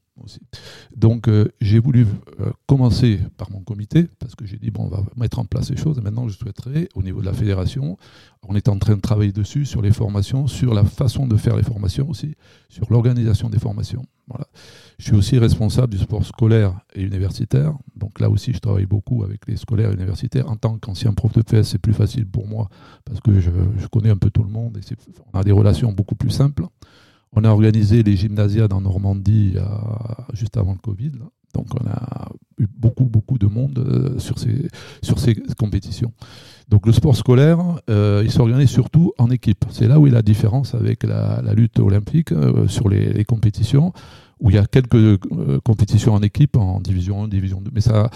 [0.96, 2.06] Donc euh, j'ai voulu
[2.40, 5.68] euh, commencer par mon comité, parce que j'ai dit, bon, on va mettre en place
[5.68, 7.98] ces choses, et maintenant je souhaiterais, au niveau de la fédération,
[8.48, 11.56] on est en train de travailler dessus, sur les formations, sur la façon de faire
[11.56, 12.36] les formations aussi,
[12.70, 14.06] sur l'organisation des formations.
[14.28, 14.46] Voilà.
[15.00, 19.24] Je suis aussi responsable du sport scolaire et universitaire, donc là aussi je travaille beaucoup
[19.24, 20.50] avec les scolaires et universitaires.
[20.50, 22.70] En tant qu'ancien prof de PS, c'est plus facile pour moi,
[23.06, 24.96] parce que je, je connais un peu tout le monde, et
[25.34, 26.66] on a des relations beaucoup plus simples.
[27.34, 29.64] On a organisé les gymnasiades en Normandie euh,
[30.34, 31.12] juste avant le Covid.
[31.54, 36.12] Donc on a eu beaucoup, beaucoup de monde euh, sur, ces, compétitions.
[36.70, 37.60] Donc le sport scolaire,
[37.90, 39.66] euh, il s'organise surtout en équipe.
[39.70, 42.30] C'est là où il y a la différence avec la, lutte olympique
[42.68, 43.94] sur les, compétitions,
[44.40, 45.18] où il y a quelques
[45.64, 47.72] compétitions en équipe, en division 1, division 2.
[47.74, 48.10] Mais ça,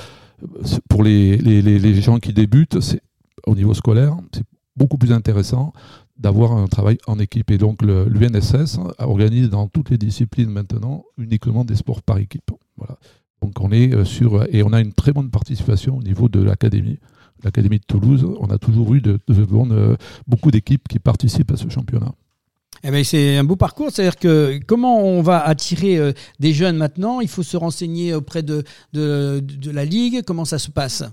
[0.89, 2.78] pour les gens qui débutent,
[3.45, 4.45] au niveau scolaire, c'est
[4.76, 5.74] beaucoup plus intéressant
[6.18, 7.51] d'avoir un travail en équipe.
[7.51, 12.51] Et donc l'UNSS organise dans toutes les disciplines maintenant uniquement des sports par équipe.
[12.78, 12.97] Voilà.
[13.41, 16.41] Donc on est euh, sur et on a une très bonne participation au niveau de
[16.41, 16.99] l'académie.
[17.43, 19.95] L'académie de Toulouse, on a toujours eu de, euh,
[20.28, 22.14] beaucoup d'équipes qui participent à ce championnat.
[22.86, 26.78] Eh ben, c'est un beau parcours, c'est-à-dire que comment on va attirer euh, des jeunes
[26.78, 27.20] maintenant?
[27.20, 31.03] Il faut se renseigner auprès de, de, de la ligue, comment ça se passe?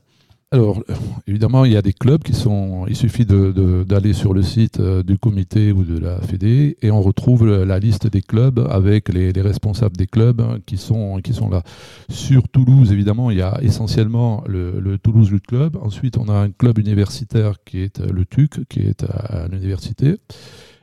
[0.52, 0.82] Alors,
[1.28, 2.84] évidemment, il y a des clubs qui sont.
[2.88, 7.00] Il suffit d'aller sur le site euh, du comité ou de la Fédé et on
[7.00, 11.62] retrouve la liste des clubs avec les, responsables des clubs qui sont, qui sont là.
[12.08, 15.76] Sur Toulouse, évidemment, il y a essentiellement le, Toulouse Youth Club.
[15.80, 20.16] Ensuite, on a un club universitaire qui est le TUC, qui est à l'université.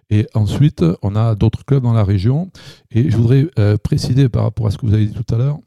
[0.10, 2.52] Et ensuite, on a d'autres clubs dans la région.
[2.92, 5.38] Et je voudrais euh, préciser par rapport à ce que vous avez dit tout à
[5.38, 5.60] l'heure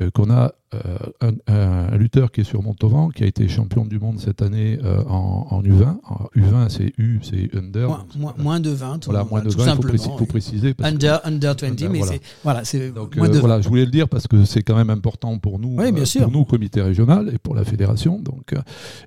[0.00, 3.98] euh, qu'on a euh, un, lutteur qui est sur Montauban, qui a été champion du
[3.98, 5.98] monde cette année euh, en, U20.
[6.36, 8.04] U20, c'est U, c'est under.
[8.38, 9.04] Moins, de 20.
[9.04, 10.74] Voilà, moins de 20, il faut, préciser.
[10.82, 12.62] under, under 20, mais c'est voilà,
[12.94, 16.30] Donc, voilà, je voulais le dire parce que c'est quand même important pour nous, pour
[16.30, 18.18] nous, comité régional et pour la fédération.
[18.20, 18.54] Donc,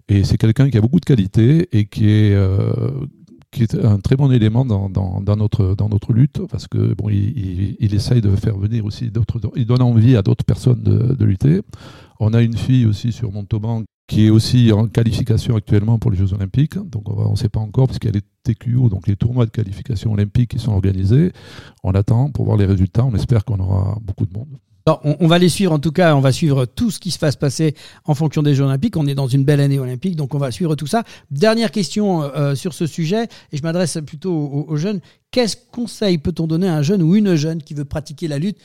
[0.07, 2.38] et c'est quelqu'un qui a beaucoup de qualité et qui est
[3.56, 7.08] qui est un très bon élément dans, dans, notre, dans notre lutte, parce que bon,
[7.10, 11.16] il, il, essaye de faire venir aussi d'autres, il donne envie à d'autres personnes de,
[11.16, 11.62] de, lutter.
[12.20, 16.18] On a une fille aussi sur Montauban qui est aussi en qualification actuellement pour les
[16.18, 19.45] Jeux Olympiques, donc on ne sait pas encore, parce qu'elle est TQO, donc les tournois
[19.45, 21.32] de qualification olympique qui sont organisés.
[21.84, 25.39] On attend pour voir les résultats, on espère qu'on aura beaucoup de monde on, va
[25.39, 27.73] les suivre en tout cas, on va suivre tout ce qui se va se passer
[28.03, 28.95] en fonction des Jeux Olympiques.
[28.97, 31.03] On est dans une belle année olympique, donc on va suivre tout ça.
[31.31, 34.31] Dernière question euh, euh, sur ce sujet, et je m'adresse plutôt
[34.67, 35.01] aux, jeunes.
[35.31, 38.59] Quels conseil peut-on donner à un jeune ou une jeune qui veut pratiquer la lutte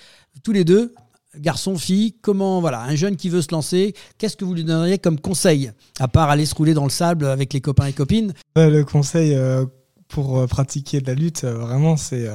[0.44, 0.92] Tous les deux,
[1.38, 4.98] garçon, fille, comment, voilà, un jeune qui veut se lancer, qu'est-ce que vous lui donneriez
[4.98, 8.34] comme conseil À part aller se rouler dans le sable avec les copains et copines?
[8.56, 9.64] Le conseil euh,
[10.08, 12.28] pour pratiquer de la lutte, vraiment, c'est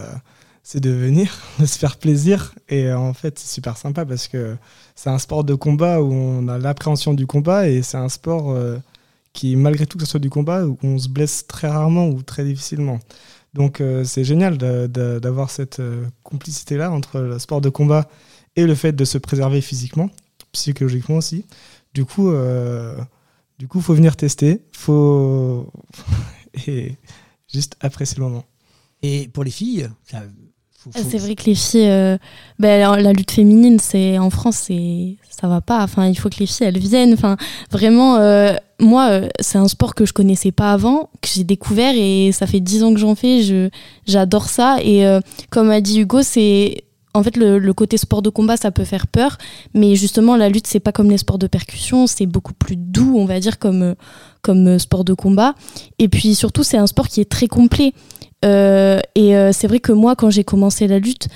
[0.65, 2.53] c'est de venir, de se faire plaisir.
[2.67, 4.57] Et euh, en fait, c'est super sympa parce que
[4.95, 8.51] c'est un sport de combat où on a l'appréhension du combat et c'est un sport
[8.51, 8.77] euh,
[9.31, 12.23] qui, malgré tout que ce soit du combat, où on se blesse très rarement ou
[12.23, 12.99] très difficilement.
[13.53, 15.81] Donc euh, c'est génial d'avoir cette
[16.23, 18.09] complicité-là entre le sport de combat
[18.55, 20.09] et le fait de se préserver physiquement,
[20.51, 21.45] psychologiquement aussi.
[21.93, 22.33] Du coup,
[23.69, 25.71] coup, faut venir tester, faut
[26.67, 26.95] et
[27.53, 28.45] juste apprécier le moment.
[29.03, 29.89] Et pour les filles,
[30.93, 32.17] c'est vrai que les filles, euh,
[32.59, 35.83] ben, la lutte féminine, c'est en France, c'est ça va pas.
[35.83, 37.13] Enfin, il faut que les filles elles viennent.
[37.13, 37.37] Enfin,
[37.71, 41.93] vraiment, euh, moi, euh, c'est un sport que je connaissais pas avant, que j'ai découvert
[41.95, 43.41] et ça fait dix ans que j'en fais.
[43.41, 43.69] Je
[44.05, 45.05] j'adore ça et
[45.49, 46.83] comme a dit Hugo, c'est
[47.15, 49.37] en fait, le, côté sport de combat, ça peut faire peur,
[49.73, 53.15] mais justement, la lutte, c'est pas comme les sports de percussion, c'est beaucoup plus doux,
[53.17, 53.95] on va dire, comme,
[54.41, 55.55] comme sport de combat.
[55.97, 57.93] Et puis surtout, c'est un sport qui est très complet.
[58.45, 61.27] Euh, et euh, c'est vrai que moi, quand j'ai commencé la lutte,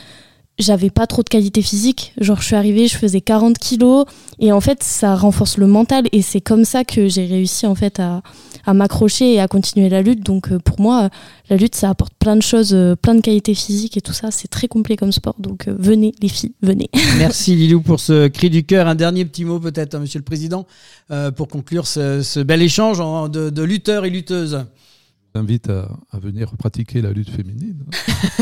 [0.58, 2.14] j'avais pas trop de qualité physique.
[2.20, 4.06] Genre, je suis arrivée, je faisais 40 kilos.
[4.40, 6.06] Et en fait, ça renforce le mental.
[6.12, 8.22] Et c'est comme ça que j'ai réussi, en fait, à,
[8.72, 10.24] m'accrocher et à continuer la lutte.
[10.24, 11.10] Donc, euh, pour moi,
[11.50, 14.30] la lutte, ça apporte plein de choses, plein de qualités physiques et tout ça.
[14.32, 15.36] C'est très complet comme sport.
[15.40, 16.90] Donc, venez, les filles, venez.
[17.18, 18.88] Merci, Lilou, pour ce cri du cœur.
[18.88, 20.68] Un dernier petit mot, peut-être, hein, monsieur le président,
[21.36, 23.00] pour conclure ce, bel échange
[23.32, 24.60] de lutteurs et lutteuses
[25.34, 27.86] invite à, venir pratiquer la lutte féminine.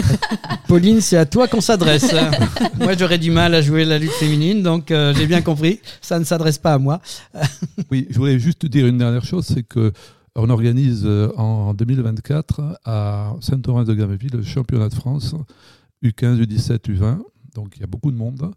[0.67, 2.13] Pauline, c'est à toi qu'on s'adresse.
[2.79, 6.19] moi, j'aurais du mal à jouer la lutte féminine, donc euh, j'ai bien compris, ça
[6.19, 7.01] ne s'adresse pas à moi.
[7.91, 9.91] oui, je voulais juste dire une dernière chose, c'est que
[10.35, 15.33] on organise euh, en 2024 à Saint-Orens-de-Gameville le championnat de France
[16.03, 17.19] U15, U17, U20.
[17.55, 18.51] Donc il y a beaucoup de monde.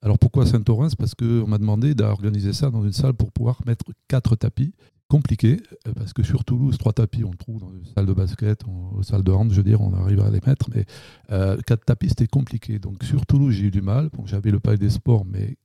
[0.00, 3.86] Alors pourquoi Saint-Orens Parce qu'on m'a demandé d'organiser ça dans une salle pour pouvoir mettre
[4.06, 4.72] quatre tapis
[5.14, 8.12] compliqué euh, parce que sur Toulouse, trois tapis, on le trouve dans une salle de
[8.12, 10.86] basket, aux salles de hand, je veux dire, on arrive à les mettre, mais
[11.30, 12.80] euh, quatre tapis, c'était compliqué.
[12.80, 14.10] Donc sur Toulouse, j'ai eu du mal.
[14.24, 15.56] J'avais le palais des sports, mais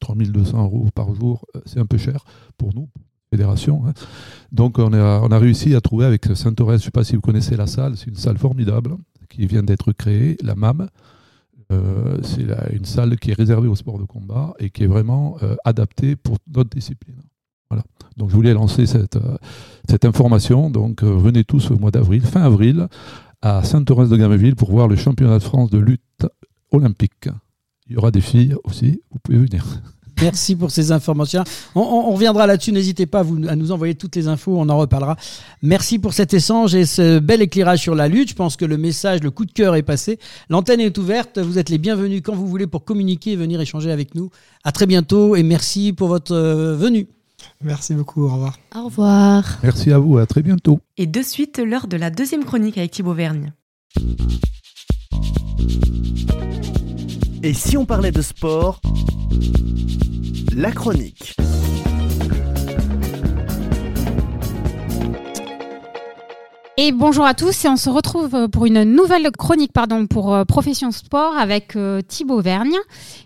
[0.00, 2.24] 3200 euros par jour, euh, c'est un peu cher
[2.58, 2.90] pour nous,
[3.30, 3.86] fédération.
[3.86, 3.94] Hein.
[4.52, 7.14] Donc on a, on a réussi à trouver avec Saint-Aurès, je ne sais pas si
[7.16, 8.98] vous connaissez la salle, c'est une salle formidable
[9.30, 10.88] qui vient d'être créée, la MAM.
[12.22, 16.16] c'est une salle qui est réservée au sport de combat et qui est vraiment adaptée
[16.16, 17.22] pour notre discipline.
[17.70, 17.84] Voilà.
[18.16, 20.70] Donc je voulais lancer cette, euh, information.
[20.70, 22.88] Donc euh, venez tous au mois d'avril, fin avril,
[23.42, 26.26] à Sainte-Thérèse de Gameville pour voir le championnat de France de lutte
[26.72, 27.28] olympique.
[27.88, 29.64] Il y aura des filles aussi, vous pouvez venir.
[30.20, 31.44] Merci pour ces informations.
[31.74, 32.72] On, reviendra là-dessus.
[32.72, 34.54] N'hésitez pas à, vous, à, nous envoyer toutes les infos.
[34.56, 35.16] On en reparlera.
[35.62, 38.28] Merci pour cet échange et ce bel éclairage sur la lutte.
[38.30, 40.18] Je pense que le message, le coup de cœur est passé.
[40.50, 41.38] L'antenne est ouverte.
[41.38, 44.30] Vous êtes les bienvenus quand vous voulez pour communiquer et venir échanger avec nous.
[44.62, 47.06] À très bientôt et merci pour votre euh, venue.
[47.62, 48.58] Merci beaucoup, au revoir.
[48.74, 49.58] Au revoir.
[49.62, 50.80] Merci à vous, à très bientôt.
[50.96, 53.52] Et de suite, l'heure de la deuxième chronique avec Thibaut Vergne.
[57.42, 58.80] Et si on parlait de sport
[60.54, 61.36] La chronique.
[66.76, 70.44] Et bonjour à tous et on se retrouve pour une nouvelle chronique pardon, pour euh,
[70.44, 72.76] Profession Sport avec euh, Thibaut Vergne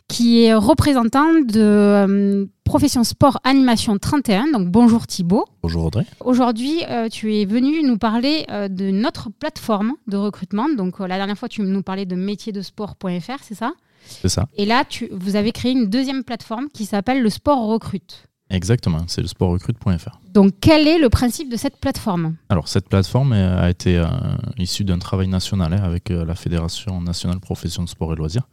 [0.09, 4.51] qui est représentant de euh, Profession Sport Animation 31.
[4.53, 5.45] Donc bonjour Thibaut.
[5.63, 6.07] Bonjour Audrey.
[6.21, 6.83] Aujourd'hui
[7.13, 10.69] tu es venu nous parler de notre plateforme de recrutement.
[10.71, 13.73] Donc la dernière fois tu nous parlais de métiersdesport.fr, c'est ça?
[14.07, 14.47] C'est ça.
[14.57, 18.27] Et là tu, vous avez créé une deuxième plateforme qui s'appelle le Sport Recrute.
[18.51, 20.21] Exactement, c'est le sportrecrute.fr.
[20.33, 22.37] Donc quel est le principe de cette plateforme?
[22.51, 24.07] Alors cette plateforme a été euh,
[24.59, 28.47] issue d'un travail national hein, avec euh, la Fédération nationale profession de sport et loisirs.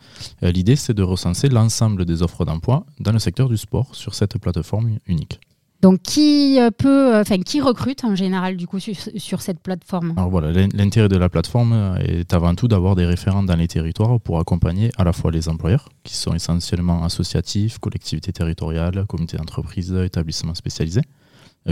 [0.43, 4.15] Euh, l'idée c'est de recenser l'ensemble des offres d'emploi dans le secteur du sport sur
[4.15, 5.39] cette plateforme unique.
[5.81, 10.13] Donc, qui euh, peut, euh, enfin, qui recrute en général du coup sur, cette plateforme?
[10.15, 13.67] Alors voilà, l'intérêt de la plateforme euh, est avant tout d'avoir des référents dans les
[13.67, 19.37] territoires pour accompagner à la fois les employeurs, qui sont essentiellement associatifs, collectivités territoriales, comités
[19.37, 21.01] d'entreprise, établissements spécialisés,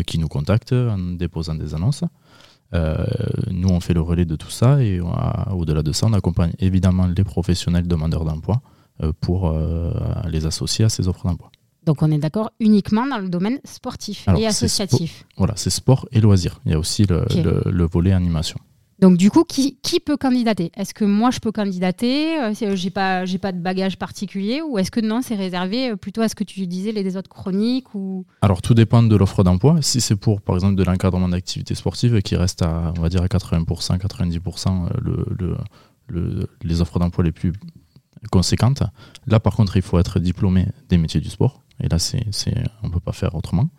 [0.07, 2.03] qui nous contactent en déposant des annonces.
[3.51, 4.99] nous, on fait le relais de tout ça et
[5.51, 8.61] au-delà de ça, on accompagne évidemment les professionnels demandeurs d'emploi
[9.19, 9.55] pour
[10.27, 11.51] les associer à ces offres d'emploi.
[11.89, 15.25] Donc on est d'accord uniquement dans le domaine sportif et associatif.
[15.37, 16.61] Voilà, c'est sport et loisirs.
[16.67, 18.59] Il y a aussi le, volet animation.
[18.99, 19.73] Donc du coup, qui,
[20.05, 20.71] peut candidater?
[20.75, 22.39] Est-ce que moi je peux candidater?
[22.39, 25.89] Euh, euh, J'ai pas, j'ai pas de bagage particulier ou est-ce que non, c'est réservé
[25.89, 28.23] euh, plutôt à ce que tu disais les autres chroniques ou?
[28.43, 29.77] Alors tout dépend de l'offre d'emploi.
[29.81, 33.23] Si c'est pour par exemple de l'encadrement d'activités sportives qui reste à on va dire
[33.23, 34.89] à 80%, 90%
[36.11, 37.53] le, les offres d'emploi les plus
[38.31, 38.83] conséquentes.
[39.25, 42.25] Là par contre, il faut être diplômé des métiers du sport et là, c'est,
[42.83, 43.69] on ne peut pas faire autrement.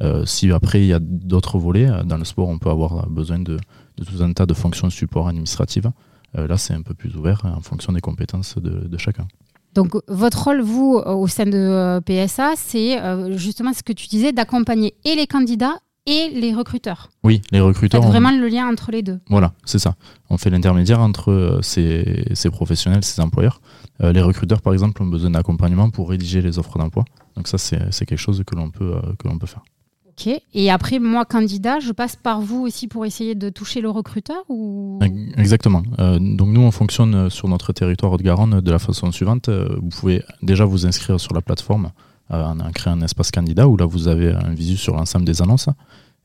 [0.00, 3.08] Euh, si après il y a d'autres volets, euh, dans le sport, on peut avoir
[3.08, 3.58] besoin de,
[3.96, 5.90] tout un tas de fonctions de support administratives.
[6.36, 9.26] Euh, là, c'est un peu plus ouvert en fonction des compétences de, chacun.
[9.74, 12.98] Donc, votre rôle, vous, au sein de PSA, c'est
[13.36, 17.10] justement ce que tu disais, d'accompagner et les candidats et les recruteurs.
[17.24, 18.02] Oui, les recruteurs.
[18.02, 19.18] Faites vraiment le lien entre les deux.
[19.28, 19.94] Voilà, c'est ça.
[20.30, 23.60] On fait l'intermédiaire entre ces, ces, professionnels, ces employeurs.
[24.00, 27.04] Les recruteurs, par exemple, ont besoin d'accompagnement pour rédiger les offres d'emploi.
[27.36, 29.62] Donc ça, c'est quelque chose que l'on peut, euh, que l'on peut faire.
[30.08, 30.28] Ok.
[30.52, 34.44] Et après, moi, candidat, je passe par vous aussi pour essayer de toucher le recruteur
[34.48, 35.00] ou...
[35.36, 35.82] Exactement.
[35.98, 39.48] Euh, donc nous, on fonctionne euh, sur notre territoire Haute-Garonne de la façon suivante.
[39.48, 41.90] Vous pouvez déjà vous inscrire sur la plateforme
[42.30, 45.68] en créant un espace candidat où là, vous avez un visu sur l'ensemble des annonces.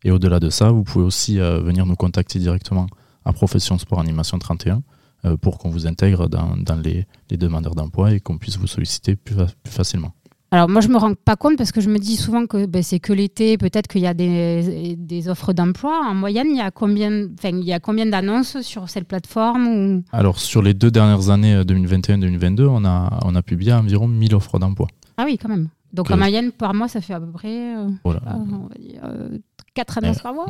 [0.03, 2.87] Et au-delà de ça, vous pouvez aussi venir nous contacter directement
[3.25, 4.81] à Profession Sport Animation 31
[5.41, 9.15] pour qu'on vous intègre dans, dans les, les, demandeurs d'emploi et qu'on puisse vous solliciter
[9.15, 10.13] plus, plus facilement.
[10.51, 12.81] Alors moi, je me rends pas compte parce que je me dis souvent que ben,
[12.81, 16.01] c'est que l'été, peut-être qu'il y a des, des offres d'emploi.
[16.07, 20.03] En moyenne, il y a combien, il y a combien d'annonces sur cette plateforme ou...
[20.11, 24.57] Alors sur les deux dernières années, 2021-2022, on a, on a publié environ 1000 offres
[24.57, 24.87] d'emploi.
[25.17, 25.69] Ah oui, quand même.
[25.93, 28.21] Donc en moyenne, par mois, ça fait à peu près euh, voilà.
[28.27, 29.01] on va dire,
[29.75, 30.47] 4 euh, annonces par mois.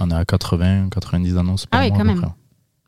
[0.00, 1.90] On est à 80, 90 annonces par mois.
[1.90, 2.24] Ah oui, quand même.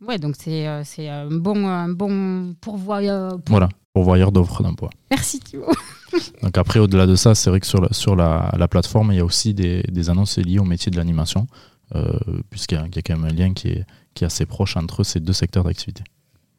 [0.07, 3.39] Ouais, donc c'est euh, un bon, un bon pourvoyeur.
[3.49, 4.91] Voilà, pourvoyeur d'offres d'emploi.
[5.11, 5.73] Merci Thibaut.
[6.43, 9.21] Donc après, au-delà de ça, c'est vrai que sur, la, sur la, plateforme, il y
[9.21, 11.47] a aussi des, annonces liées au métier de l'animation,
[11.95, 12.13] euh,
[12.51, 13.85] puisqu'il y, a quand même un lien qui est,
[14.15, 16.05] qui est assez proche entre ces deux secteurs d'activité.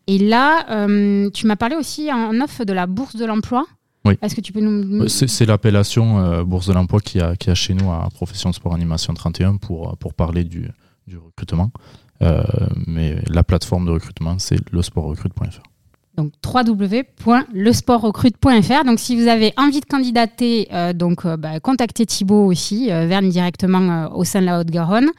[0.07, 3.65] Et là, euh, tu m'as parlé aussi en offre de la bourse de l'emploi.
[4.03, 4.15] Oui.
[4.21, 5.07] Est-ce que tu peux nous.
[5.07, 8.75] C'est l'appellation euh, bourse de l'emploi qui a, qui a chez nous à Profession Sport
[8.75, 10.69] Animation 31 pour, pour parler du,
[11.07, 11.71] du recrutement.
[12.87, 15.61] Mais la plateforme de recrutement, c'est lesportrecrute.fr
[16.15, 18.83] donc www.lesportrecrute.fr.
[18.85, 23.07] Donc si vous avez envie de candidater, euh, donc euh, bah, contactez Thibaut aussi, euh,
[23.07, 25.09] Verne directement au sein de la Haute-Garonne.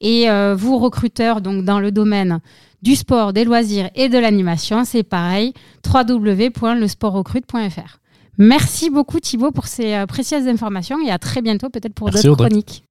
[0.00, 2.38] Et vous recruteurs donc dans le domaine
[2.82, 5.54] du sport, des loisirs et de l'animation, c'est pareil,
[5.86, 7.98] www.lesportrecrute.fr.
[8.38, 12.84] Merci beaucoup Thibaut pour ces précieuses informations et à très bientôt peut-être pour d'autres chroniques.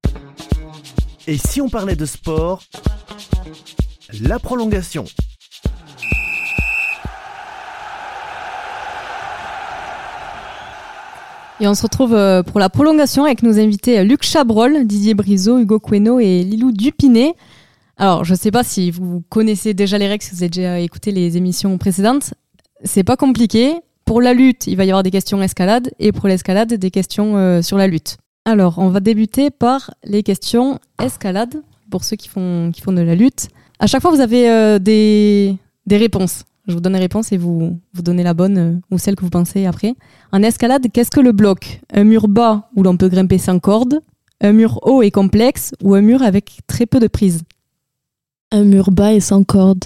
[1.28, 2.64] Et si on parlait de sport,
[4.22, 5.06] la prolongation.
[11.60, 15.14] Et on se retrouve euh, pour la prolongation avec nos invités euh, Luc Chabrol, Didier
[15.14, 17.34] Briseau, Hugo Queno et Lilou Dupinet.
[17.98, 20.80] Alors, je ne sais pas si vous connaissez déjà les règles, si vous avez déjà
[20.80, 22.34] écouté les émissions précédentes.
[22.84, 23.76] C'est pas compliqué.
[24.04, 27.38] Pour la lutte, il va y avoir des questions escalade et pour l'escalade, des questions
[27.38, 28.18] euh, sur la lutte.
[28.44, 33.02] Alors, on va débuter par les questions escalade pour ceux qui font, qui font de
[33.02, 33.50] la lutte.
[33.80, 36.44] À chaque fois, vous avez des, des réponses.
[36.68, 39.22] Je vous donne les réponses et vous, vous donnez la bonne euh, ou celle que
[39.22, 39.94] vous pensez après.
[40.32, 41.80] En escalade, qu'est-ce que le bloc?
[41.94, 44.00] Un mur bas où l'on peut grimper sans corde,
[44.42, 47.44] un mur haut et complexe ou un mur avec très peu de prise?
[48.52, 49.86] Un mur bas et sans corde.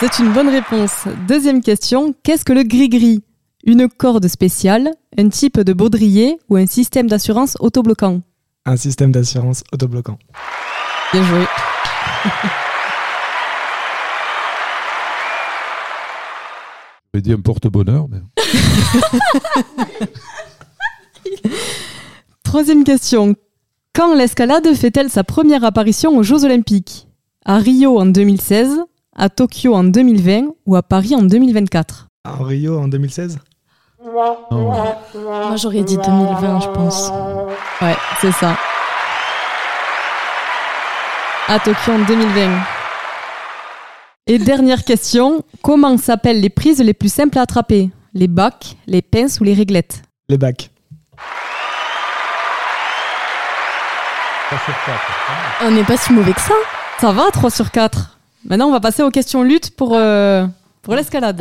[0.00, 1.04] C'est une bonne réponse.
[1.26, 3.22] Deuxième question, qu'est-ce que le gris-gris?
[3.64, 8.22] Une corde spéciale, un type de baudrier ou un système d'assurance autobloquant
[8.64, 10.18] Un système d'assurance autobloquant.
[11.12, 11.44] Bien joué.
[17.12, 18.06] J'aurais dit un porte-bonheur.
[18.08, 18.20] Mais...
[22.42, 23.34] Troisième question.
[23.94, 27.08] Quand l'escalade fait-elle sa première apparition aux Jeux Olympiques?
[27.44, 28.80] À Rio en 2016,
[29.14, 33.38] à Tokyo en 2020 ou à Paris en 2024 En Rio en 2016
[34.02, 37.10] Moi j'aurais dit 2020, je pense.
[37.82, 38.56] Ouais, c'est ça.
[41.48, 42.50] À Tokyo en 2020.
[44.26, 47.90] Et dernière question, comment s'appellent les prises les plus simples à attraper?
[48.14, 50.02] Les bacs, les pinces ou les réglettes?
[50.28, 50.70] Les bacs.
[55.62, 56.54] On n'est pas si mauvais que ça.
[57.00, 58.18] Ça va, 3 sur 4.
[58.46, 60.46] Maintenant, on va passer aux questions lutte pour, euh,
[60.82, 61.40] pour l'escalade.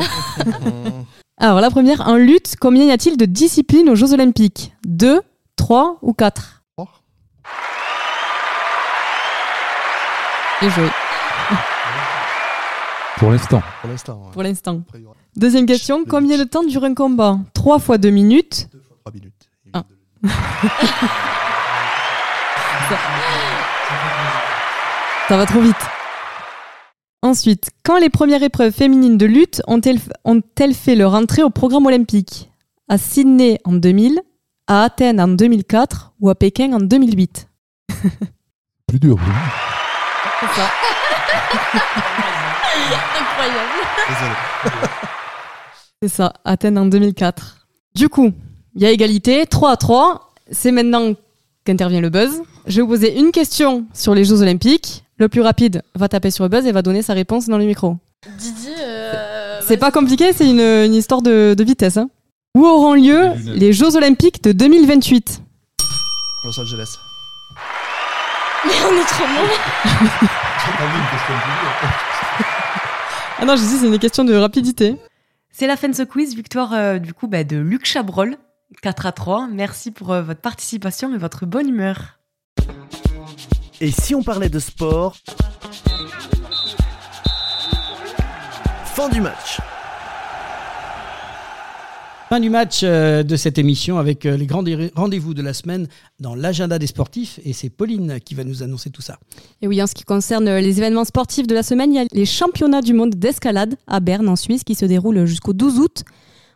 [1.37, 4.73] Alors, la première, en lutte, combien y a-t-il de disciplines aux Jeux Olympiques?
[4.85, 5.21] 2,
[5.55, 6.55] 3 ou 4
[10.61, 10.89] Bien joué.
[13.17, 13.61] Pour l'instant.
[13.81, 14.13] Pour l'instant.
[14.25, 14.31] ouais.
[14.33, 14.81] Pour l'instant.
[15.37, 17.37] Deuxième question, combien de temps dure un combat?
[17.53, 18.67] 3 fois 2 minutes.
[18.99, 19.49] trois minutes.
[19.71, 19.83] Ah.
[25.29, 25.75] Ça va trop vite.
[27.21, 32.49] Ensuite, quand les premières épreuves féminines de lutte ont-elles fait leur entrée au programme olympique?
[32.87, 34.21] À Sydney en 2000,
[34.67, 37.47] à Athènes en 2004 ou à Pékin en 2008
[38.87, 39.17] Plus dur.
[39.19, 39.33] oui.
[40.39, 40.69] C'est ça.
[43.19, 44.35] Incroyable.
[46.01, 47.67] C'est ça, Athènes en 2004.
[47.95, 48.31] Du coup,
[48.75, 50.31] il y a égalité, 3 à 3.
[50.51, 51.13] C'est maintenant
[51.65, 52.41] qu'intervient le buzz.
[52.65, 55.03] Je vais vous poser une question sur les Jeux Olympiques.
[55.19, 57.65] Le plus rapide va taper sur le buzz et va donner sa réponse dans le
[57.65, 57.97] micro.
[58.37, 61.97] Didier, euh, C'est pas compliqué, c'est une, une histoire de, de vitesse.
[61.97, 62.09] hein.
[62.55, 65.41] Où auront lieu les Jeux Olympiques de 2028
[66.45, 66.97] Los Angeles.
[68.65, 69.53] mais on est trop mauvais.
[73.41, 74.95] Ah non, je dis c'est une question de rapidité.
[75.51, 76.35] C'est la fin de ce quiz.
[76.35, 78.37] Victoire euh, du coup bah, de Luc Chabrol,
[78.81, 79.47] 4 à 3.
[79.51, 82.18] Merci pour euh, votre participation et votre bonne humeur.
[83.81, 85.15] Et si on parlait de sport
[88.83, 89.61] Fin du match.
[92.27, 94.65] Fin du match euh, de cette émission avec euh, les grands
[94.95, 95.87] rendez-vous de la semaine
[96.19, 97.39] dans l'agenda des sportifs.
[97.45, 99.17] Et c'est Pauline qui va nous annoncer tout ça.
[99.61, 102.05] Et oui, en ce qui concerne les événements sportifs de la semaine, il y a
[102.11, 106.03] les championnats du monde d'escalade à Berne, en Suisse, qui se déroulent jusqu'au 12 août.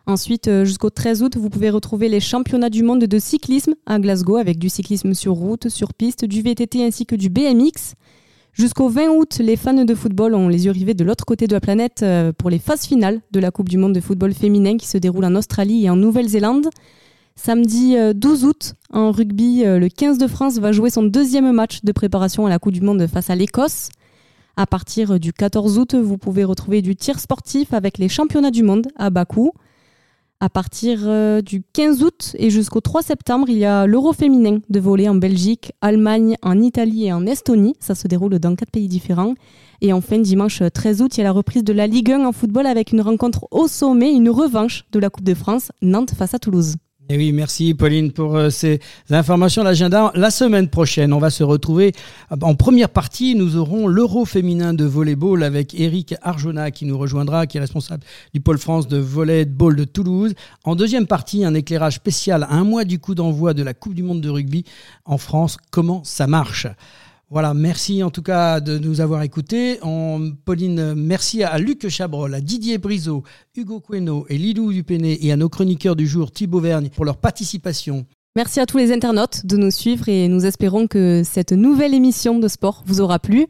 [0.06, 4.00] Ensuite, euh, jusqu'au 13 août, vous pouvez retrouver les championnats du monde de cyclisme à
[4.00, 7.96] Glasgow, avec du cyclisme sur route, sur piste, du VTT ainsi que du BMX.
[8.54, 11.54] Jusqu'au 20 août, les fans de football ont les yeux rivés de l'autre côté de
[11.54, 14.78] la planète euh, pour les phases finales de la Coupe du monde de football féminin
[14.78, 16.68] qui se déroule en Australie et en Nouvelle-Zélande.
[17.36, 21.52] Samedi euh, 12 août, en rugby, euh, le 15 de France va jouer son deuxième
[21.52, 23.90] match de préparation à la Coupe du Monde face à l'Écosse.
[24.56, 28.62] À partir du 14 août, vous pouvez retrouver du tir sportif avec les championnats du
[28.62, 29.54] monde à Bakou.
[30.44, 34.60] À partir euh, du 15 août et jusqu'au 3 septembre, il y a l'Euro féminin
[34.70, 37.78] de volley en Belgique, Allemagne, en Italie et en Estonie.
[37.80, 39.36] Ça se déroule dans quatre pays différents.
[39.80, 42.34] Et enfin, dimanche 13 août, il y a la reprise de la Ligue 1 en
[42.34, 46.34] football avec une rencontre au sommet, une revanche de la Coupe de France, Nantes face
[46.34, 46.76] à Toulouse.
[47.10, 48.80] Et oui, merci Pauline pour euh, ces
[49.10, 49.62] informations.
[49.62, 51.92] L'agenda, la semaine prochaine, on va se retrouver
[52.42, 53.36] en première partie.
[53.36, 58.06] Nous aurons l'Euro féminin de volleyball avec Eric Arjona qui nous rejoindra, qui est responsable
[58.34, 60.34] du pôle France de volleyball de Toulouse.
[60.64, 64.04] En deuxième partie, un éclairage spécial un mois du coup d'envoi de la Coupe du
[64.04, 64.64] Monde de rugby
[65.04, 65.58] en France.
[65.72, 66.68] Comment ça marche?
[67.34, 69.80] Voilà, merci en tout cas de nous avoir écoutés.
[70.46, 73.24] Pauline, merci à Luc Chabrol, à Didier Briseau,
[73.58, 77.18] Hugo Queno et Lilou Dupéné et à nos chroniqueurs du jour, Thibaut Vergne, pour leur
[77.18, 78.06] participation.
[78.36, 82.38] Merci à tous les internautes de nous suivre et nous espérons que cette nouvelle émission
[82.38, 83.48] de sport vous aura plu.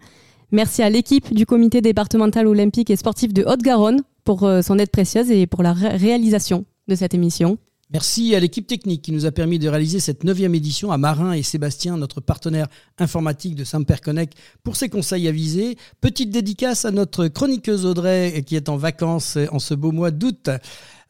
[0.51, 4.91] Merci à l'équipe du comité départemental olympique et sportif de Haute-Garonne pour euh, son aide
[4.91, 7.57] précieuse et pour la ré- réalisation de cette émission.
[7.91, 11.33] Merci à l'équipe technique qui nous a permis de réaliser cette neuvième édition, à Marin
[11.33, 12.67] et Sébastien, notre partenaire
[12.97, 15.77] informatique de Samper Connect, pour ses conseils avisés.
[16.01, 20.49] Petite dédicace à notre chroniqueuse Audrey qui est en vacances en ce beau mois d'août.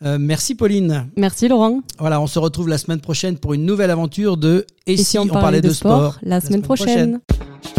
[0.03, 1.09] Euh, merci Pauline.
[1.15, 1.81] Merci Laurent.
[1.99, 5.27] Voilà, on se retrouve la semaine prochaine pour une nouvelle aventure de Et, si, on,
[5.27, 7.19] parlait, de, sport, la, semaine, prochaine.
[7.27, 7.72] prochaine.